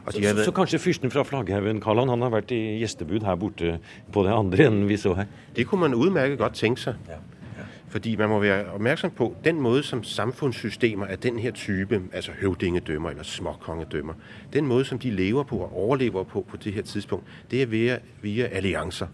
Så, 0.08 0.22
så, 0.24 0.44
så, 0.44 0.52
kanskje 0.56 0.80
fyrsten 0.80 1.12
fra 1.12 1.26
Flagghaugen 1.28 1.82
Karlan, 1.84 2.08
han 2.08 2.22
har 2.24 2.32
vært 2.32 2.54
i 2.56 2.80
gjestebud 2.80 3.26
her 3.28 3.36
borte 3.36 3.74
på 4.16 4.24
det 4.24 4.32
andre 4.32 4.70
enden 4.70 4.86
vi 4.88 4.96
så 4.96 5.12
her? 5.18 5.28
Det 5.56 5.66
kunne 5.68 5.90
man 5.90 5.98
utmerket 5.98 6.40
godt 6.40 6.56
tenke 6.56 6.80
seg. 6.80 7.02
Ja. 7.12 7.20
Fordi 7.88 8.16
man 8.16 8.30
må 8.30 8.40
være 8.40 8.66
opmærksom 8.66 9.12
på, 9.12 9.36
den 9.44 9.62
måde 9.62 9.84
som 9.84 10.04
samfunnssystemer 10.04 11.06
af 11.06 11.20
den 11.20 11.40
her 11.40 11.52
type, 11.52 12.02
altså 12.14 12.32
høvdingedømmer 12.32 13.10
eller 13.10 13.24
småkongedømmer, 13.24 14.14
den 14.54 14.66
måde 14.66 14.86
som 14.86 15.00
de 15.00 15.12
lever 15.12 15.44
på 15.44 15.58
og 15.58 15.78
overlever 15.78 16.24
på 16.24 16.46
på 16.50 16.58
det 16.58 16.74
her 16.74 16.82
tidspunkt, 16.82 17.26
det 17.52 17.62
er 17.62 17.66
via, 17.66 18.00
via 18.22 18.46
alliancer. 18.46 19.08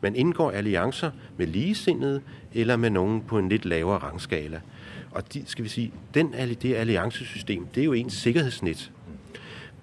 Man 0.00 0.16
indgår 0.16 0.50
alliancer 0.50 1.10
med 1.36 1.46
ligesindede 1.46 2.20
eller 2.54 2.76
med 2.76 2.90
nogen 2.90 3.20
på 3.20 3.38
en 3.38 3.48
lidt 3.48 3.64
lavere 3.64 3.98
rangskala. 3.98 4.60
Og 5.10 5.34
de, 5.34 5.42
skal 5.46 5.64
vi 5.64 5.68
sige, 5.68 5.92
den, 6.14 6.32
det 6.62 6.74
alliancesystem, 6.74 7.66
det 7.74 7.80
er 7.80 7.84
jo 7.84 7.92
ens 7.92 8.12
sikkerhedsnet. 8.12 8.92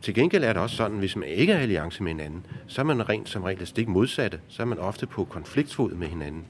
Til 0.01 0.13
gengæld 0.13 0.43
er 0.43 0.53
det 0.53 0.61
også 0.61 0.75
sådan, 0.75 0.97
hvis 0.97 1.15
man 1.15 1.29
ikke 1.29 1.53
er 1.53 1.59
alliance 1.59 2.03
med 2.03 2.11
hinanden, 2.11 2.45
så 2.67 2.81
er 2.81 2.85
man 2.85 3.09
rent 3.09 3.29
som 3.29 3.43
regel 3.43 3.67
stik 3.67 3.87
modsatte. 3.87 4.39
Så 4.47 4.61
er 4.61 4.65
man 4.65 4.79
ofte 4.79 5.07
på 5.07 5.25
konfliktfod 5.25 5.91
med 5.91 6.07
hinanden. 6.07 6.45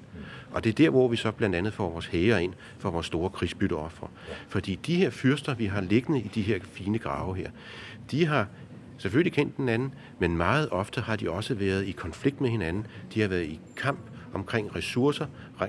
Og 0.54 0.64
det 0.64 0.70
er 0.70 0.74
der, 0.74 0.90
hvor 0.90 1.08
vi 1.08 1.16
så 1.16 1.32
andet 1.42 1.74
får 1.74 1.90
vores 1.90 2.06
hæger 2.06 2.38
ind 2.38 2.54
for 2.78 2.90
vores 2.90 3.06
store 3.06 3.30
krigsbytteoffer. 3.30 4.08
Fordi 4.48 4.76
de 4.76 4.96
her 4.96 5.10
fyrster, 5.10 5.54
vi 5.54 5.66
har 5.66 5.82
liggende 5.82 6.20
i 6.20 6.28
de 6.36 6.42
her 6.42 6.60
fine 6.64 7.00
grave 7.00 7.36
her, 7.36 7.50
de 8.12 8.26
har 8.26 8.48
selvfølgelig 8.98 9.34
kendt 9.34 9.58
den 9.58 9.70
anden, 9.70 9.94
men 10.20 10.38
meget 10.38 10.70
ofte 10.70 11.02
har 11.02 11.16
de 11.16 11.32
også 11.32 11.54
været 11.54 11.88
i 11.88 11.92
konflikt 11.92 12.42
med 12.42 12.50
hinanden. 12.50 12.88
De 13.14 13.22
har 13.22 13.28
været 13.28 13.44
i 13.44 13.60
kamp 13.78 14.00
omkring 14.34 14.76
ressourcer, 14.76 15.26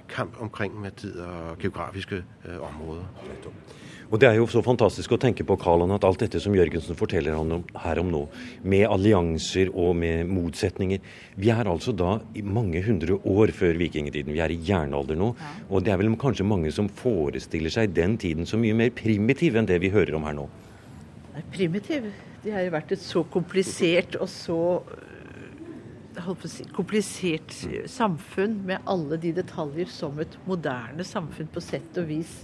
kamp 0.09 0.41
omkring 0.41 0.75
hvad 0.75 0.91
tider, 0.91 1.57
geografiske 1.61 2.25
øh, 2.49 2.63
områder. 2.63 3.05
Og 4.13 4.21
Det 4.21 4.29
er 4.29 4.35
jo 4.37 4.45
så 4.45 4.61
fantastisk 4.61 5.15
å 5.15 5.17
tenke 5.17 5.45
på 5.49 5.55
Karlan, 5.57 5.95
at 5.95 6.05
alt 6.05 6.21
dette 6.21 6.41
som 6.43 6.53
Jørgensen 6.53 6.97
forteller 6.99 7.33
om 7.33 7.63
her 7.81 8.01
om 8.03 8.11
nå, 8.13 8.21
med 8.61 8.85
allianser 8.85 9.71
og 9.73 9.95
med 9.97 10.29
motsetninger 10.29 11.01
Vi 11.41 11.49
er 11.49 11.65
altså 11.65 11.95
da 11.97 12.19
i 12.37 12.43
mange 12.45 12.83
hundre 12.85 13.17
år 13.25 13.55
før 13.57 13.79
vikingtiden. 13.81 14.35
Vi 14.37 14.43
er 14.45 14.53
i 14.53 14.59
jernalder 14.69 15.17
nå. 15.17 15.31
Og 15.71 15.81
det 15.85 15.95
er 15.95 16.03
vel 16.03 16.13
kanskje 16.21 16.45
mange 16.45 16.69
som 16.77 16.91
forestiller 16.93 17.73
seg 17.73 17.95
den 17.97 18.19
tiden 18.21 18.45
som 18.45 18.61
mye 18.61 18.77
mer 18.77 18.93
primitiv 18.93 19.57
enn 19.57 19.71
det 19.71 19.81
vi 19.81 19.89
hører 19.95 20.19
om 20.19 20.29
her 20.29 20.37
nå. 20.37 20.45
Nei, 21.33 21.47
primitiv? 21.55 22.11
Det 22.45 22.53
har 22.53 22.67
jo 22.67 22.75
vært 22.75 22.93
et 22.93 23.01
så 23.01 23.25
komplisert 23.33 24.21
og 24.21 24.29
så 24.29 24.61
Si, 26.45 26.67
komplisert 26.77 27.55
samfunn 27.89 28.59
med 28.69 28.85
alle 28.85 29.17
de 29.17 29.31
detaljer 29.33 29.89
som 29.89 30.19
et 30.21 30.35
moderne 30.45 31.07
samfunn 31.09 31.49
på 31.49 31.63
sett 31.65 31.97
og 31.97 32.05
vis 32.11 32.35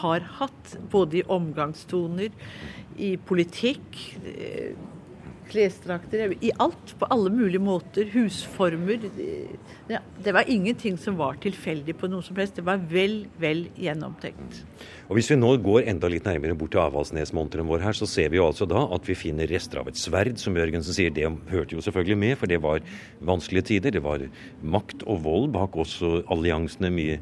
har 0.00 0.26
hatt, 0.38 0.76
både 0.90 1.20
i 1.20 1.24
omgangstoner, 1.32 2.30
i 2.96 3.16
politikk, 3.16 3.98
eh, 4.24 4.76
klesdrakter, 5.50 6.34
i 6.40 6.50
alt. 6.58 6.94
På 6.98 7.06
alle 7.10 7.30
mulige 7.30 7.62
måter. 7.62 8.08
Husformer. 8.12 9.08
Det 10.22 10.32
var 10.34 10.50
ingenting 10.50 10.98
som 10.98 11.16
var 11.16 11.38
tilfeldig 11.42 11.96
på 11.98 12.10
noe 12.10 12.24
som 12.26 12.36
helst. 12.36 12.58
Det 12.58 12.64
var 12.66 12.82
vel, 12.90 13.26
vel 13.40 13.66
gjennomtenkt. 13.78 14.62
Og 15.08 15.16
Hvis 15.18 15.30
vi 15.30 15.38
nå 15.38 15.52
går 15.62 15.86
enda 15.86 16.10
litt 16.10 16.26
nærmere 16.26 16.56
bort 16.58 16.74
til 16.74 16.82
Avaldsnesmonteren 16.82 17.68
vår 17.68 17.84
her, 17.84 17.96
så 17.96 18.08
ser 18.10 18.32
vi 18.32 18.40
jo 18.40 18.48
altså 18.48 18.66
da 18.68 18.86
at 18.94 19.06
vi 19.06 19.14
finner 19.18 19.46
rester 19.50 19.80
av 19.80 19.90
et 19.90 20.00
sverd, 20.00 20.38
som 20.42 20.56
Jørgensen 20.56 20.96
sier. 20.96 21.14
Det 21.14 21.28
hørte 21.52 21.76
jo 21.76 21.84
selvfølgelig 21.84 22.18
med, 22.18 22.38
for 22.40 22.50
det 22.50 22.62
var 22.62 22.82
vanskelige 23.20 23.70
tider. 23.74 23.94
Det 23.94 24.02
var 24.02 24.26
makt 24.62 25.06
og 25.06 25.22
vold 25.26 25.52
bak 25.54 25.78
også 25.78 26.24
alliansene 26.32 26.90
mye 26.90 27.20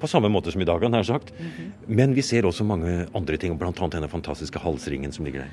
på 0.00 0.08
samme 0.10 0.28
måte 0.32 0.52
som 0.52 0.62
i 0.62 0.68
dag, 0.68 0.82
har 0.82 1.02
sagt. 1.02 1.32
Mm 1.38 1.46
-hmm. 1.46 1.70
Men 1.86 2.14
vi 2.14 2.22
ser 2.22 2.46
også 2.46 2.64
mange 2.64 3.06
andre 3.14 3.36
ting, 3.36 3.58
bl.a. 3.58 3.88
denne 3.88 4.08
fantastiske 4.08 4.58
halsringen 4.58 5.12
som 5.12 5.24
ligger 5.24 5.40
der. 5.40 5.50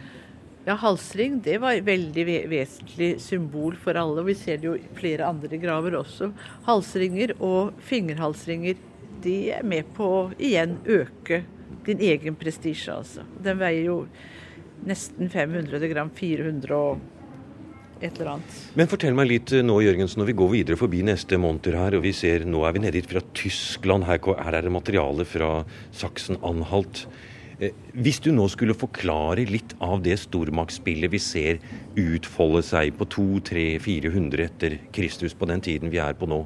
Ja, 0.65 0.75
halsring 0.75 1.39
det 1.41 1.57
var 1.57 1.73
et 1.73 1.85
veldig 1.85 2.25
vesentlig 2.49 3.15
symbol 3.21 3.75
for 3.75 3.97
alle. 3.97 4.21
og 4.21 4.25
Vi 4.25 4.33
ser 4.33 4.57
det 4.57 4.67
jo 4.67 4.75
i 4.75 4.83
flere 4.93 5.25
andre 5.25 5.57
graver 5.57 5.95
også. 5.97 6.31
Halsringer 6.67 7.33
og 7.39 7.73
fingerhalsringer 7.79 8.75
de 9.23 9.51
er 9.51 9.63
med 9.63 9.89
på 9.97 10.03
å 10.03 10.31
igjen 10.37 10.77
øke 10.85 11.43
din 11.85 11.99
egen 11.99 12.35
prestisje, 12.35 12.93
altså. 12.93 13.25
Den 13.41 13.57
veier 13.57 13.85
jo 13.85 14.07
nesten 14.85 15.29
500 15.29 15.89
gram. 15.89 16.11
400 16.13 16.77
og 16.77 16.99
et 18.01 18.17
eller 18.17 18.33
annet. 18.35 18.61
Men 18.77 18.89
fortell 18.91 19.17
meg 19.17 19.29
litt 19.29 19.53
eh, 19.55 19.63
nå, 19.65 19.77
Jørgensen, 19.85 20.21
når 20.21 20.31
vi 20.31 20.37
går 20.41 20.53
videre 20.55 20.79
forbi 20.79 21.01
neste 21.05 21.37
monter 21.41 21.77
her, 21.77 21.97
og 21.97 22.05
vi 22.05 22.13
ser 22.15 22.45
nå 22.49 22.63
er 22.65 22.75
vi 22.75 22.83
nede 22.83 23.03
fra 23.05 23.23
Tyskland, 23.37 24.07
her, 24.09 24.21
her 24.41 24.57
er 24.57 24.67
det 24.67 24.73
materiale 24.73 25.25
fra 25.29 25.51
Saksen-Anhalt. 26.01 27.05
Eh, 27.61 27.77
hvis 27.93 28.21
du 28.25 28.31
nå 28.33 28.47
skulle 28.51 28.77
forklare 28.77 29.45
litt 29.49 29.75
av 29.83 30.01
det 30.05 30.17
stormaktsspillet 30.23 31.13
vi 31.13 31.21
ser 31.21 31.61
utfolde 31.99 32.63
seg 32.65 32.95
på 32.97 33.07
200-400 33.17 34.47
etter 34.47 34.77
Kristus 34.95 35.37
på 35.37 35.49
den 35.51 35.61
tiden 35.61 35.93
vi 35.93 36.01
er 36.01 36.17
på 36.17 36.29
nå. 36.29 36.43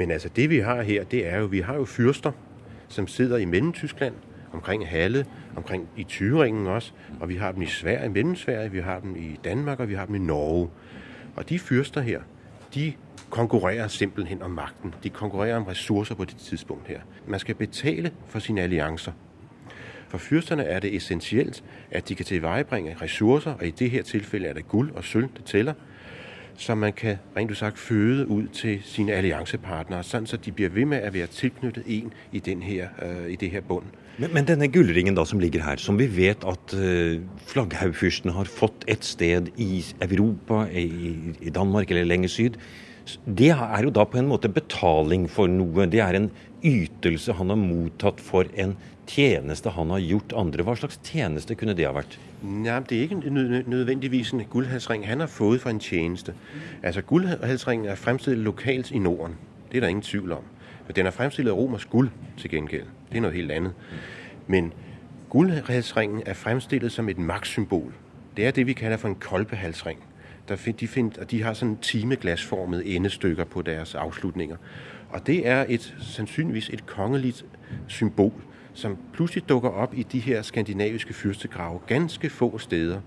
Men 0.00 0.12
altså 0.16 0.30
det 0.32 0.48
vi 0.52 0.62
har 0.64 0.84
her, 0.84 1.04
det 1.08 1.24
er 1.28 1.42
jo 1.42 1.52
vi 1.52 1.64
har 1.64 1.80
jo 1.80 1.88
fyrster 1.88 2.36
som 2.90 3.06
sitter 3.08 3.40
i 3.40 3.48
Mellom-Tyskland 3.48 4.29
omkring 4.52 4.88
Halle, 4.88 5.26
omkring 5.56 5.88
i 5.96 6.04
Tyringen 6.04 6.66
også, 6.66 6.92
og 7.20 7.28
vi 7.28 7.36
har 7.36 7.52
dem 7.52 7.62
i 7.62 7.66
Sverige, 7.66 8.06
i 8.06 8.08
Mellem-Sverige, 8.08 8.70
vi 8.70 8.80
har 8.80 9.00
dem 9.00 9.16
i 9.16 9.40
Danmark, 9.44 9.80
og 9.80 9.88
vi 9.88 9.94
har 9.94 10.06
dem 10.06 10.14
i 10.14 10.18
Norge. 10.18 10.70
Og 11.36 11.48
de 11.48 11.58
fyrster 11.58 12.00
her, 12.00 12.20
de 12.74 12.92
konkurrerer 13.30 13.88
simpelthen 13.88 14.42
om 14.42 14.50
magten. 14.50 14.94
De 15.02 15.10
konkurrerer 15.10 15.56
om 15.56 15.64
ressourcer 15.64 16.14
på 16.14 16.24
det 16.24 16.36
tidspunkt 16.36 16.88
her. 16.88 17.00
Man 17.26 17.40
skal 17.40 17.54
betale 17.54 18.10
for 18.28 18.38
sine 18.38 18.62
alliancer. 18.62 19.12
For 20.08 20.18
fyrsterne 20.18 20.64
er 20.64 20.80
det 20.80 20.96
essentielt, 20.96 21.64
at 21.90 22.08
de 22.08 22.14
kan 22.14 22.26
tilvejebringe 22.26 22.96
ressourcer, 23.02 23.52
og 23.52 23.66
i 23.66 23.70
det 23.70 23.90
her 23.90 24.02
tilfælde 24.02 24.46
er 24.46 24.52
det 24.52 24.68
guld 24.68 24.90
og 24.90 25.04
sølv, 25.04 25.28
det 25.36 25.44
tæller, 25.44 25.74
som 26.60 26.78
man 26.78 26.92
kan 26.92 27.16
rent 27.36 27.56
sagt 27.56 27.78
føde 27.78 28.28
ud 28.28 28.46
til 28.52 28.80
sine 28.84 29.12
alliancepartnere, 29.12 30.02
sådan 30.02 30.26
så 30.26 30.36
de 30.36 30.52
bliver 30.52 30.70
ved 30.70 30.84
med 30.84 30.98
at 30.98 31.14
være 31.14 31.26
tilknyttet 31.26 31.82
en 31.86 32.12
i, 32.32 32.38
den 32.38 32.62
her, 32.62 32.88
uh, 33.02 33.30
i 33.32 33.36
det 33.36 33.50
her 33.50 33.60
bund. 33.60 33.84
Men, 34.18 34.34
men, 34.34 34.44
denne 34.44 34.68
gullringen 34.68 35.16
da 35.16 35.24
som 35.24 35.40
ligger 35.40 35.64
her, 35.64 35.80
som 35.80 35.98
vi 35.98 36.04
vet 36.16 36.44
at 36.44 36.74
øh, 36.76 37.20
flagghaugfyrsten 37.48 38.34
har 38.36 38.44
fått 38.44 38.84
et 38.88 39.04
sted 39.04 39.48
i 39.56 39.80
Europa, 40.04 40.66
i, 40.76 41.16
i, 41.40 41.50
Danmark 41.50 41.90
eller 41.90 42.04
lenger 42.04 42.28
syd, 42.28 42.58
det 43.24 43.48
er 43.54 43.80
jo 43.82 43.90
da 43.90 44.04
på 44.04 44.20
en 44.20 44.28
måte 44.28 44.52
betaling 44.52 45.30
for 45.30 45.48
noe. 45.48 45.88
Det 45.88 46.02
er 46.04 46.18
en 46.18 46.28
ytelse 46.62 47.32
han 47.32 47.48
har 47.48 47.56
mottatt 47.56 48.20
for 48.20 48.44
en 48.54 48.76
tjeneste 49.10 49.70
han 49.70 49.90
har 49.90 49.98
gjort 49.98 50.32
andre. 50.36 50.64
Hva 50.64 50.76
slags 50.78 51.00
tjeneste 51.04 51.54
kunne 51.58 51.74
det 51.74 51.86
ha 51.86 51.94
vært? 51.96 52.18
Nei, 52.42 52.78
det 52.88 52.98
er 52.98 53.02
ikke 53.02 53.30
nødvendigvis 53.70 54.32
en 54.32 54.44
guldhalsring 54.50 55.06
han 55.06 55.20
har 55.20 55.30
fået 55.30 55.60
for 55.60 55.70
en 55.70 55.80
tjeneste. 55.80 56.34
Altså 56.82 57.02
Guldhalsringen 57.02 57.88
er 57.88 57.94
fremstillet 57.94 58.44
lokalt 58.44 58.90
i 58.90 58.98
Norden. 58.98 59.36
Det 59.70 59.76
er 59.76 59.80
der 59.80 59.88
ingen 59.88 60.02
tvivl 60.02 60.32
om. 60.32 60.44
Men 60.86 60.96
den 60.96 61.06
er 61.06 61.10
fremstillet 61.10 61.52
av 61.52 61.58
romersk 61.58 61.90
guld 61.90 62.10
til 62.38 62.50
gengæld. 62.50 62.86
Det 63.10 63.16
er 63.16 63.22
noe 63.22 63.32
helt 63.32 63.50
andet. 63.50 63.72
Men 64.46 64.72
guldhalsringen 65.30 66.22
er 66.26 66.34
fremstillet 66.34 66.92
som 66.92 67.08
et 67.08 67.18
maktsymbol. 67.18 67.92
Det 68.36 68.46
er 68.46 68.50
det, 68.50 68.66
vi 68.66 68.72
kalder 68.72 68.96
for 68.96 69.08
en 69.08 69.14
kolbehalsring. 69.14 69.98
De, 70.48 70.56
de 71.30 71.42
har 71.42 71.54
sådan 71.54 71.76
timeglasformede 71.76 72.86
endestykker 72.86 73.44
på 73.44 73.62
deres 73.62 73.94
afslutninger. 73.94 74.56
Og 75.10 75.26
det 75.26 75.46
er 75.46 75.64
et 75.68 75.94
sandsynligvis 76.00 76.68
et 76.68 76.86
kongeligt 76.86 77.44
symbol, 77.88 78.32
som 78.74 78.98
pludselig 79.12 79.48
dukker 79.48 79.70
opp 79.70 79.94
i 79.94 80.02
de 80.02 80.18
her 80.18 80.42
skandinaviske 80.42 81.14
fyrstegrave 81.14 81.80
ganske 81.86 82.30
få 82.30 82.58
steder. 82.58 83.00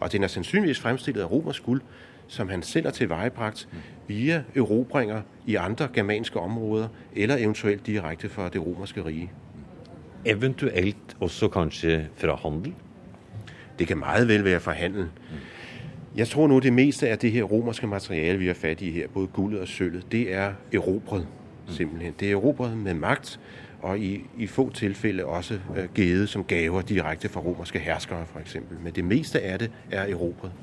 Og 0.00 0.12
den 0.12 0.22
er 0.22 0.28
sandsynligvis 0.28 0.80
fremstilt 0.80 1.18
av 1.18 1.26
romersk 1.26 1.62
guld, 1.62 1.80
som 2.28 2.48
han 2.48 2.62
selv 2.62 2.86
har 2.86 2.92
tilvejebragt 2.92 3.68
via 4.06 4.42
erobringer 4.56 5.22
i 5.46 5.54
andre 5.54 5.88
germanske 5.94 6.40
områder, 6.40 6.88
eller 7.14 7.36
eventuelt 7.36 7.86
direkte 7.86 8.28
fra 8.28 8.48
det 8.48 8.66
romerske 8.66 9.04
rige. 9.04 9.30
Eventuelt 10.24 11.16
også 11.20 11.48
kanskje 11.48 12.08
fra 12.16 12.34
handel? 12.42 12.74
Det 13.78 13.86
kan 13.86 13.98
meget 13.98 14.28
vel 14.28 14.44
være 14.44 14.60
fra 14.60 14.72
handel. 14.72 15.08
Jeg 16.16 16.28
tror 16.32 16.46
nu 16.48 16.56
det 16.64 16.72
meste 16.72 17.10
av 17.12 17.18
det 17.20 17.28
her 17.34 17.44
romerske 17.44 17.86
materiale 17.86 18.38
vi 18.40 18.46
har 18.48 18.56
fat 18.56 18.80
i 18.80 18.88
her, 18.90 19.08
både 19.12 19.28
gullet 19.36 19.60
og 19.60 19.68
sølvet, 19.68 20.06
det 20.12 20.32
er 20.32 20.54
erobret. 20.72 21.26
Simpelthen. 21.68 22.14
Det 22.20 22.30
er 22.30 22.38
erobret 22.38 22.76
med 22.78 22.94
makt, 22.94 23.34
og 23.82 23.98
i, 24.00 24.22
i 24.38 24.46
få 24.46 24.70
tilfælde 24.72 25.26
også 25.26 25.58
uh, 25.74 25.82
givet 25.94 26.28
som 26.32 26.44
gaver 26.44 26.86
direkte 26.88 27.28
fra 27.28 27.42
romerske 27.44 27.82
herskere 27.84 28.24
f.eks. 28.30 28.56
Men 28.70 28.94
det 28.96 29.04
meste 29.04 29.42
av 29.44 29.58
det 29.60 29.68
er 29.90 30.06
erobret. 30.14 30.56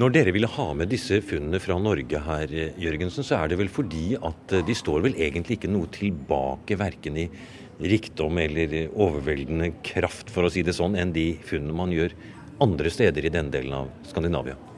Når 0.00 0.14
dere 0.16 0.32
ville 0.32 0.48
ha 0.48 0.70
med 0.72 0.88
disse 0.88 1.20
funnene 1.28 1.60
fra 1.60 1.76
Norge 1.76 2.24
her, 2.24 2.56
Jørgensen, 2.80 3.26
så 3.26 3.42
er 3.42 3.52
det 3.52 3.60
vel 3.60 3.68
fordi 3.68 4.14
at 4.16 4.56
de 4.64 4.78
står 4.78 5.04
vel 5.10 5.18
egentlig 5.18 5.58
ikke 5.58 5.74
noe 5.74 5.92
tilbake 5.92 6.80
verken 6.80 7.20
i 7.20 7.28
rikdom 7.84 8.40
eller 8.40 8.88
overveldende 8.88 9.74
kraft, 9.84 10.32
for 10.32 10.48
å 10.48 10.52
si 10.52 10.64
det 10.64 10.78
sånn, 10.78 10.96
enn 10.96 11.12
de 11.12 11.34
funnene 11.44 11.76
man 11.76 11.92
gjør 11.92 12.16
andre 12.64 12.96
steder 12.96 13.28
i 13.28 13.36
denne 13.36 13.52
delen 13.52 13.76
av 13.82 13.92
Skandinavia? 14.08 14.69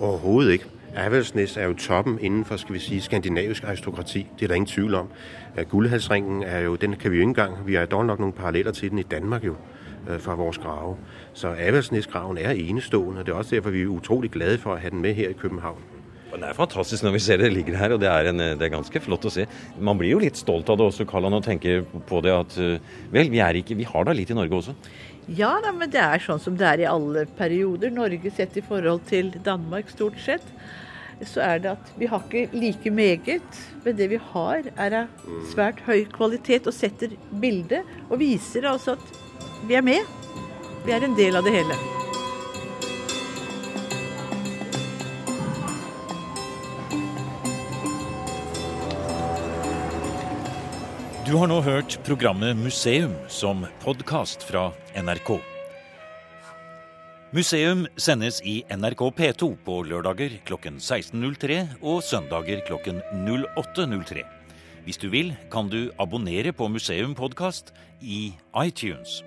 Overhovedet 0.00 0.52
ikke. 0.52 0.64
Avaldsnes 0.96 1.56
er 1.56 1.64
jo 1.64 1.74
toppen 1.74 2.18
innenfor 2.20 2.56
skal 2.56 2.74
vi 2.74 2.78
sige, 2.78 3.00
skandinavisk 3.00 3.64
aristokrati. 3.64 4.26
Det 4.38 4.44
er 4.44 4.48
der 4.48 4.54
ingen 4.54 4.66
tvil 4.66 4.94
om. 4.94 5.08
Guldhalsringen 5.68 6.42
er 6.42 6.58
jo, 6.58 6.74
den 6.74 6.96
kan 6.96 7.10
vi 7.10 7.16
jo 7.16 7.20
ikke 7.20 7.28
engang 7.28 7.66
Vi 7.66 7.74
har 7.74 7.86
dog 7.86 8.06
nok 8.06 8.18
noen 8.18 8.32
paralleller 8.32 8.72
til 8.72 8.90
den 8.90 8.98
i 8.98 9.02
Danmark 9.02 9.44
jo, 9.44 9.54
øh, 10.10 10.20
fra 10.20 10.34
vores 10.34 10.58
grave. 10.58 10.96
Så 11.32 11.54
Avaldsnes-graven 11.58 12.38
er 12.38 12.50
enestående. 12.50 13.20
og 13.20 13.26
Det 13.26 13.32
er 13.32 13.36
også 13.36 13.54
derfor 13.54 13.70
vi 13.70 13.82
er 13.82 13.86
utrolig 13.86 14.30
glade 14.30 14.58
for 14.58 14.72
å 14.72 14.76
ha 14.76 14.88
den 14.88 15.00
med 15.00 15.14
her 15.14 15.28
i 15.28 15.32
København. 15.32 15.80
Det 16.36 16.44
er 16.44 16.52
fantastisk 16.52 17.02
når 17.02 17.14
vi 17.14 17.18
ser 17.18 17.36
det 17.36 17.52
ligger 17.52 17.76
her, 17.76 17.92
og 17.92 18.00
det 18.00 18.08
er, 18.08 18.28
en, 18.28 18.38
det 18.38 18.62
er, 18.62 18.68
ganske 18.68 19.00
flott 19.00 19.24
å 19.24 19.30
se. 19.32 19.46
Man 19.80 19.96
blir 19.96 20.10
jo 20.10 20.18
litt 20.20 20.36
stolt 20.36 20.68
av 20.68 20.76
det 20.76 20.84
også, 20.90 21.06
Kallan, 21.08 21.32
og 21.32 21.44
tenker 21.44 21.86
på 22.08 22.20
det 22.20 22.32
at 22.34 22.58
øh, 22.60 22.78
vel, 23.12 23.30
vi, 23.32 23.40
ikke, 23.62 23.76
vi 23.78 23.86
har 23.88 24.04
da 24.04 24.12
litt 24.12 24.30
i 24.30 24.36
Norge 24.36 24.58
også? 24.58 24.74
Ja 25.26 25.56
da, 25.62 25.72
men 25.74 25.90
det 25.90 25.98
er 25.98 26.22
sånn 26.22 26.38
som 26.42 26.54
det 26.58 26.66
er 26.68 26.84
i 26.84 26.90
alle 26.90 27.24
perioder. 27.38 27.90
Norge 27.90 28.30
sett 28.30 28.56
i 28.56 28.62
forhold 28.62 29.02
til 29.10 29.32
Danmark 29.46 29.90
stort 29.90 30.20
sett 30.22 30.54
så 31.24 31.40
er 31.40 31.62
det 31.64 31.70
at 31.72 31.92
vi 31.96 32.08
har 32.10 32.20
ikke 32.26 32.58
like 32.60 32.90
meget, 32.92 33.60
men 33.84 33.96
det 33.96 34.10
vi 34.12 34.20
har 34.34 34.68
er 34.76 34.98
av 35.00 35.28
svært 35.48 35.80
høy 35.88 36.04
kvalitet 36.12 36.68
og 36.68 36.76
setter 36.76 37.16
bildet 37.40 37.88
og 38.10 38.20
viser 38.20 38.68
altså 38.68 38.98
at 38.98 39.66
vi 39.66 39.80
er 39.80 39.86
med. 39.86 40.16
Vi 40.84 40.92
er 40.92 41.08
en 41.08 41.16
del 41.16 41.40
av 41.40 41.48
det 41.48 41.56
hele. 41.56 41.95
Du 51.26 51.32
har 51.34 51.48
nå 51.50 51.56
hørt 51.58 51.98
programmet 52.06 52.54
Museum 52.54 53.10
som 53.26 53.66
podkast 53.82 54.46
fra 54.46 54.70
NRK. 54.94 55.42
Museum 57.34 57.82
sendes 57.98 58.38
i 58.46 58.62
NRK 58.70 59.10
P2 59.18 59.58
på 59.66 59.82
lørdager 59.90 60.38
klokken 60.46 60.78
16.03 60.78 61.82
og 61.82 61.98
søndager 62.06 62.62
klokken 62.68 63.02
08.03. 63.26 64.22
Hvis 64.86 65.02
du 65.02 65.10
vil, 65.10 65.34
kan 65.50 65.66
du 65.66 65.90
abonnere 65.98 66.54
på 66.54 66.70
Museum 66.70 67.18
podkast 67.18 67.74
i 67.98 68.30
iTunes. 68.62 69.26